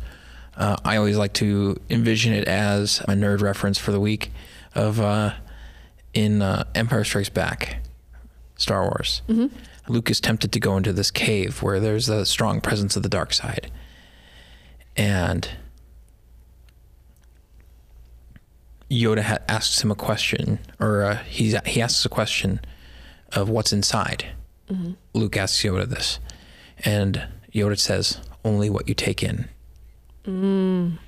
[0.57, 4.31] uh, I always like to envision it as a nerd reference for the week
[4.75, 5.35] of uh,
[6.15, 7.79] in uh, Empire Strikes Back,
[8.57, 9.23] Star Wars.
[9.89, 13.09] Luke is tempted to go into this cave where there's a strong presence of the
[13.09, 13.71] dark side,
[14.97, 15.49] and
[18.93, 22.61] Yoda ha- asks him a question, or uh, he's, he asks a question
[23.33, 24.27] of what's inside.
[24.71, 24.93] Mm-hmm.
[25.15, 26.19] Luke asks Yoda this,
[26.85, 29.49] and Yoda says, "Only what you take in."
[30.27, 30.99] Mm.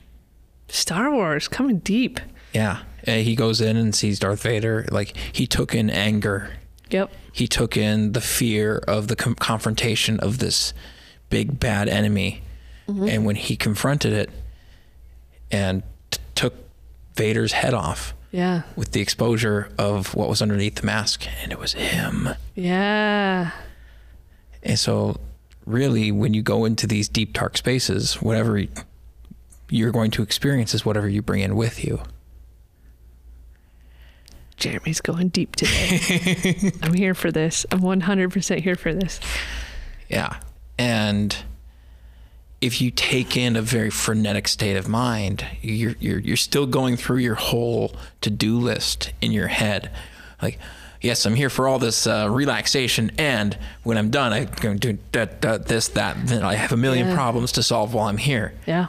[0.68, 2.20] Star Wars coming deep.
[2.52, 4.86] Yeah, and he goes in and sees Darth Vader.
[4.90, 6.50] Like he took in anger,
[6.90, 7.12] Yep.
[7.32, 10.72] he took in the fear of the com- confrontation of this
[11.30, 12.42] big bad enemy,
[12.88, 13.08] mm-hmm.
[13.08, 14.30] and when he confronted it
[15.50, 15.82] and
[17.16, 18.62] Vader's head off, Yeah.
[18.76, 22.30] with the exposure of what was underneath the mask, and it was him.
[22.54, 23.50] Yeah.
[24.62, 25.20] And so,
[25.66, 28.62] really, when you go into these deep, dark spaces, whatever
[29.68, 32.02] you're going to experience is whatever you bring in with you.
[34.56, 36.72] Jeremy's going deep today.
[36.82, 37.66] I'm here for this.
[37.72, 39.20] I'm 100% here for this.
[40.08, 40.38] Yeah.
[40.78, 41.36] And
[42.64, 46.96] if you take in a very frenetic state of mind, you're you're you're still going
[46.96, 49.90] through your whole to-do list in your head.
[50.40, 50.58] Like,
[51.00, 54.92] yes, I'm here for all this uh, relaxation, and when I'm done, I'm going to
[54.94, 56.16] do that, that, this, that.
[56.26, 57.14] Then I have a million Yeah.
[57.14, 58.54] problems to solve while I'm here.
[58.66, 58.86] Yeah.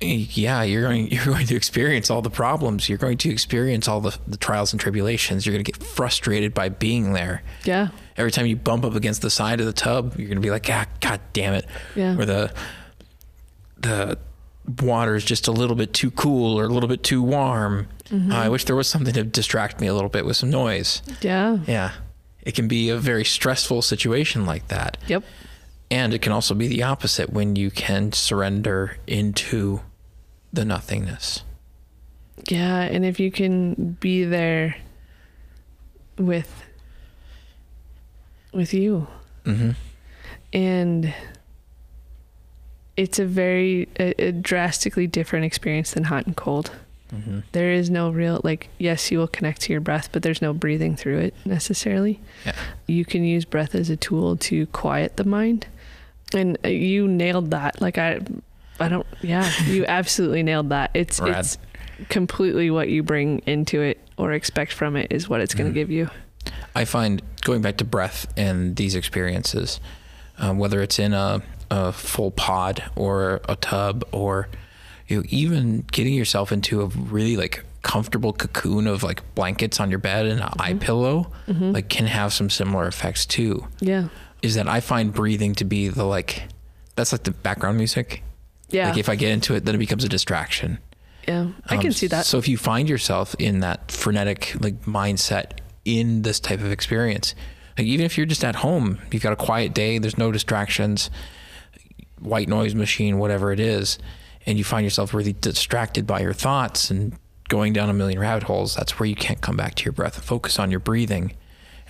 [0.00, 2.88] Yeah, you're going you're going to experience all the problems.
[2.88, 5.46] You're going to experience all the, the trials and tribulations.
[5.46, 7.42] You're going to get frustrated by being there.
[7.64, 7.88] Yeah.
[8.16, 10.50] Every time you bump up against the side of the tub, you're going to be
[10.50, 11.66] like, ah, God damn it.
[11.94, 12.18] Yeah.
[12.18, 12.52] Or the
[13.78, 14.18] the
[14.82, 17.88] water is just a little bit too cool or a little bit too warm.
[18.04, 18.32] Mm-hmm.
[18.32, 21.02] Uh, I wish there was something to distract me a little bit with some noise.
[21.20, 21.58] Yeah.
[21.66, 21.92] Yeah.
[22.42, 24.96] It can be a very stressful situation like that.
[25.06, 25.24] Yep.
[25.90, 29.80] And it can also be the opposite when you can surrender into
[30.52, 31.44] the nothingness.
[32.48, 32.80] Yeah.
[32.82, 34.76] And if you can be there
[36.18, 36.64] with
[38.52, 39.06] with you.
[39.44, 39.70] Mm-hmm.
[40.52, 41.14] And
[42.96, 46.72] it's a very a, a drastically different experience than hot and cold.
[47.12, 47.40] Mm-hmm.
[47.52, 50.52] There is no real like yes, you will connect to your breath, but there's no
[50.52, 52.20] breathing through it necessarily.
[52.44, 52.54] Yeah.
[52.86, 55.66] You can use breath as a tool to quiet the mind.
[56.32, 57.80] And uh, you nailed that.
[57.80, 58.20] Like I
[58.80, 60.90] I don't yeah, you absolutely nailed that.
[60.94, 61.38] It's Rad.
[61.40, 61.58] it's
[62.08, 65.72] completely what you bring into it or expect from it is what it's going to
[65.72, 65.74] Mhm.
[65.74, 66.10] give you.
[66.74, 69.80] I find going back to breath and these experiences,
[70.38, 74.48] um, whether it's in a, a full pod or a tub or
[75.08, 79.90] you know, even getting yourself into a really like comfortable cocoon of like blankets on
[79.90, 81.74] your bed and an eye pillow, Mhm.
[81.74, 83.66] like can have some similar effects too.
[83.80, 84.08] yeah.
[84.42, 86.44] Is that I find breathing to be the like
[86.96, 88.22] that's like the background music.
[88.70, 88.88] Yeah.
[88.90, 90.78] Like if I get into it, then it becomes a distraction.
[91.28, 91.48] yeah.
[91.66, 92.24] I Um, can see that.
[92.26, 97.34] So if you find yourself in that frenetic like mindset in this type of experience,
[97.78, 101.10] like even if you're just at home, you've got a quiet day, there's no distractions,
[102.18, 103.98] white noise machine, whatever it is,
[104.46, 107.12] and you find yourself really distracted by your thoughts and
[107.48, 110.16] going down a million rabbit holes, that's where you can't come back to your breath
[110.16, 111.32] and focus on your breathing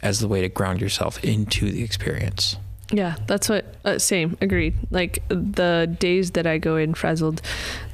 [0.03, 2.57] as the way to ground yourself into the experience.
[2.93, 3.74] Yeah, that's what.
[3.84, 4.74] Uh, same, agreed.
[4.91, 7.41] Like the days that I go in frazzled,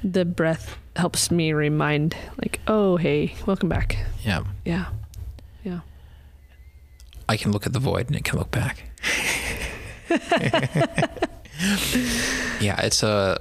[0.03, 3.99] the breath helps me remind, like, oh, hey, welcome back.
[4.25, 4.45] Yeah.
[4.65, 4.87] Yeah,
[5.65, 5.81] yeah,
[7.29, 8.85] I can look at the void and it can look back.
[12.61, 13.41] yeah, it's a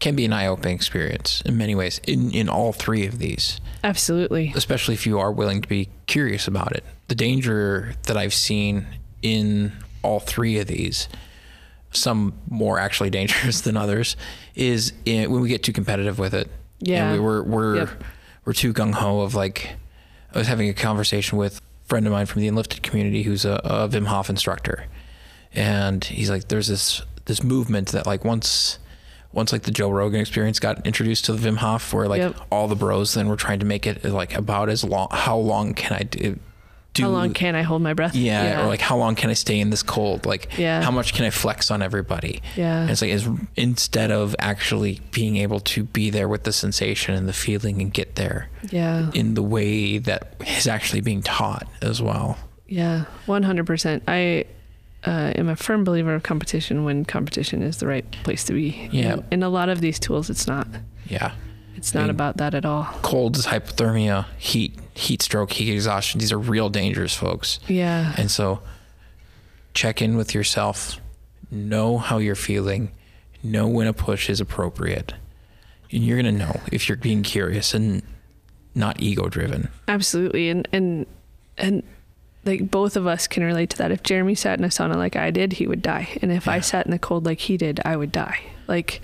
[0.00, 4.52] can be an eye-opening experience in many ways in in all three of these, absolutely.
[4.56, 6.84] especially if you are willing to be curious about it.
[7.08, 8.86] The danger that I've seen
[9.22, 9.72] in
[10.02, 11.08] all three of these,
[11.92, 14.16] some more actually dangerous than others,
[14.54, 16.50] is in, when we get too competitive with it.
[16.80, 17.04] Yeah.
[17.04, 18.04] and we, we're we're Yep.
[18.44, 19.76] we're too gung ho of like.
[20.34, 23.44] I was having a conversation with a friend of mine from the Enlifted community who's
[23.44, 24.86] a, a Wim Hof instructor,
[25.54, 28.78] and he's like, "There's this this movement that like once."
[29.34, 32.36] Once like the Joe Rogan experience got introduced to the Wim Hof, where like Yep.
[32.50, 35.08] all the bros then were trying to make it like about as long.
[35.10, 36.38] How long can I do?
[36.94, 38.14] Do How long can I hold my breath?
[38.14, 40.26] yeah, or like how long can I stay in this cold?
[40.26, 40.82] Like Yeah.
[40.82, 42.42] how much can I flex on everybody?
[42.56, 42.82] Yeah.
[42.82, 43.26] And it's like is
[43.56, 47.92] instead of actually being able to be there with the sensation and the feeling and
[47.92, 52.36] get there yeah, in the way that is actually being taught as well.
[52.68, 54.02] yeah, one hundred percent.
[54.06, 54.44] I
[55.06, 58.88] uh, am a firm believer of competition when competition is the right place to be.
[58.92, 59.14] Yeah.
[59.14, 60.68] And, and a lot of these tools, it's not.
[61.06, 61.32] Yeah.
[61.74, 62.84] It's I not mean- about that at all.
[63.02, 66.20] Cold is hypothermia, heat, heat stroke, heat exhaustion.
[66.20, 67.58] These are real dangers, folks.
[67.68, 68.14] Yeah.
[68.16, 68.62] And so
[69.74, 71.00] check in with yourself,
[71.50, 72.92] know how you're feeling,
[73.42, 75.14] know when a push is appropriate.
[75.90, 78.02] And you're going to know if you're being curious and
[78.74, 79.68] not ego driven.
[79.88, 81.06] Absolutely, and and
[81.58, 81.82] and
[82.44, 83.90] like both of us can relate to that.
[83.90, 86.60] If Jeremy sat in a sauna like I did, he would die, and if I
[86.60, 88.40] sat in the cold like he did, I would die.
[88.68, 89.02] Like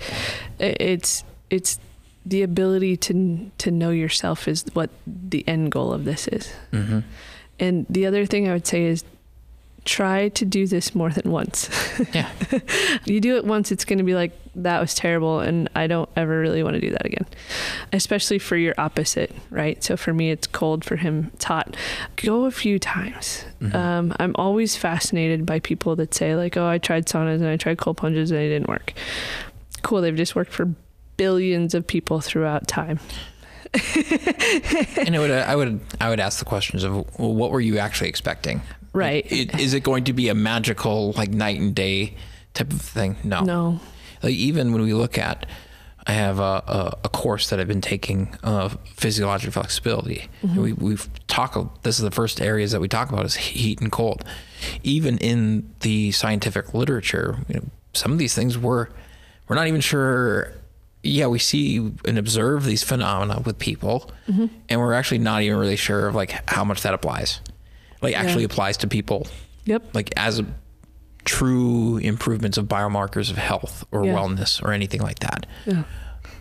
[0.59, 1.79] it's it's
[2.25, 6.51] the ability to to know yourself is what the end goal of this is.
[6.71, 6.99] Mm-hmm.
[7.59, 9.03] And the other thing I would say is
[9.85, 11.69] try to do this more than once.
[12.13, 12.29] Yeah.
[13.05, 16.09] you do it once, it's going to be like, that was terrible, and I don't
[16.15, 17.25] ever really want to do that again.
[17.91, 19.83] Especially for your opposite, right?
[19.83, 21.75] So for me, it's cold, for him, it's hot.
[22.17, 23.43] Go a few times.
[23.61, 23.75] Mhm.
[23.75, 27.57] Um, I'm always fascinated by people that say, like, oh, I tried saunas and I
[27.57, 28.93] tried cold plunges and it didn't work.
[29.81, 30.73] Cool, they've just worked for
[31.19, 32.97] billions of people throughout time.
[33.73, 37.77] and I would, I would, I would ask the questions of well, what were you
[37.77, 38.61] actually expecting?
[38.93, 39.29] Right.
[39.29, 42.15] Like, it, is it going to be a magical like night and day
[42.53, 43.17] type of thing?
[43.25, 43.41] No.
[43.41, 43.79] No.
[44.23, 45.45] Like even when we look at,
[46.07, 50.29] I have a, a, a course that I've been taking of physiologic flexibility.
[50.41, 51.83] And we we've talked.
[51.83, 54.23] This is the first areas that we talk about is heat and cold.
[54.83, 58.87] Even in the scientific literature, you know, some of these things we're
[59.49, 60.53] we're not even sure.
[61.01, 65.77] Yeah, we see and observe these phenomena with people, and we're actually not even really
[65.77, 67.39] sure of like how much that applies.
[68.01, 69.27] Like actually applies to people
[69.65, 69.93] Yep.
[69.95, 70.45] like as a
[71.25, 74.13] true improvements of biomarkers of health or Yeah.
[74.13, 75.45] wellness or anything like that.
[75.65, 75.83] Yeah.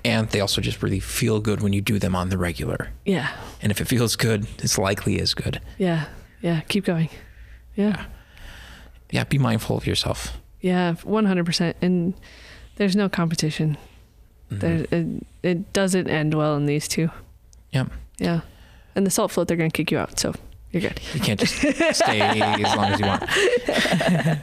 [0.04, 2.90] And they also just really feel good when you do them on the regular.
[3.04, 3.28] Yeah.
[3.60, 5.60] And if it feels good, it's likely is good.
[5.78, 6.06] Yeah.
[6.40, 6.60] Yeah.
[6.68, 7.10] Keep going.
[7.74, 8.04] Yeah.
[9.10, 10.38] Yeah, be mindful of yourself.
[10.60, 10.94] Yeah.
[11.04, 11.76] One hundred percent.
[11.82, 12.14] And
[12.76, 13.76] there's no competition.
[14.50, 14.92] Mhm.
[14.92, 17.10] It, it doesn't end well in these two.
[17.72, 17.90] Yep.
[18.18, 18.40] Yeah.
[18.94, 20.18] And the salt float, they're gonna kick you out.
[20.18, 20.34] So
[20.72, 21.00] you're good.
[21.14, 24.38] You can't just stay as long as you want.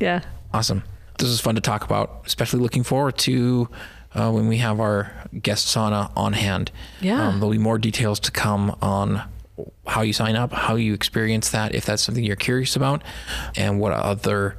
[0.00, 0.20] Yeah.
[0.52, 0.82] Awesome.
[1.18, 3.68] This is fun to talk about, especially looking forward to
[4.14, 5.12] uh, when we have our
[5.42, 6.70] guest sauna on hand.
[7.00, 7.28] Yeah.
[7.28, 9.22] Um, there'll be more details to come on
[9.86, 13.02] how you sign up, how you experience that, if that's something you're curious about,
[13.56, 14.56] and what other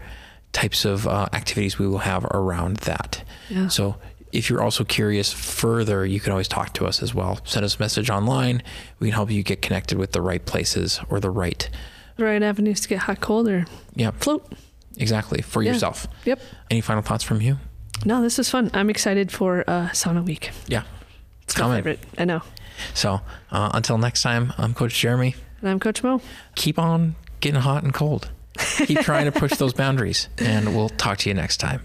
[0.53, 3.23] types of uh, activities we will have around that.
[3.49, 3.67] Yeah.
[3.67, 3.95] So
[4.35, 7.39] if you're also curious further, you can always talk to us as well.
[7.45, 8.61] Send us a message online.
[8.99, 11.69] We can help you get connected with the right places or the right,
[12.17, 13.65] The right avenues to get hot, cold, or
[13.95, 14.51] yeah, float.
[14.97, 15.71] exactly for Yeah.
[15.73, 16.07] yourself.
[16.25, 16.39] Yep.
[16.69, 17.57] Any final thoughts from you?
[18.05, 18.69] No, this is fun.
[18.73, 20.51] I'm excited for uh, sauna week.
[20.67, 20.83] Yeah,
[21.43, 21.77] it's My coming.
[21.77, 21.99] favorite.
[22.17, 22.41] I know.
[22.93, 23.21] So
[23.51, 25.35] uh, until next time, I'm Coach Jeremy.
[25.61, 26.21] And I'm Coach Mo.
[26.55, 28.29] Keep on getting hot and cold.
[28.85, 31.81] Keep trying to push those boundaries, and we'll talk to you next time.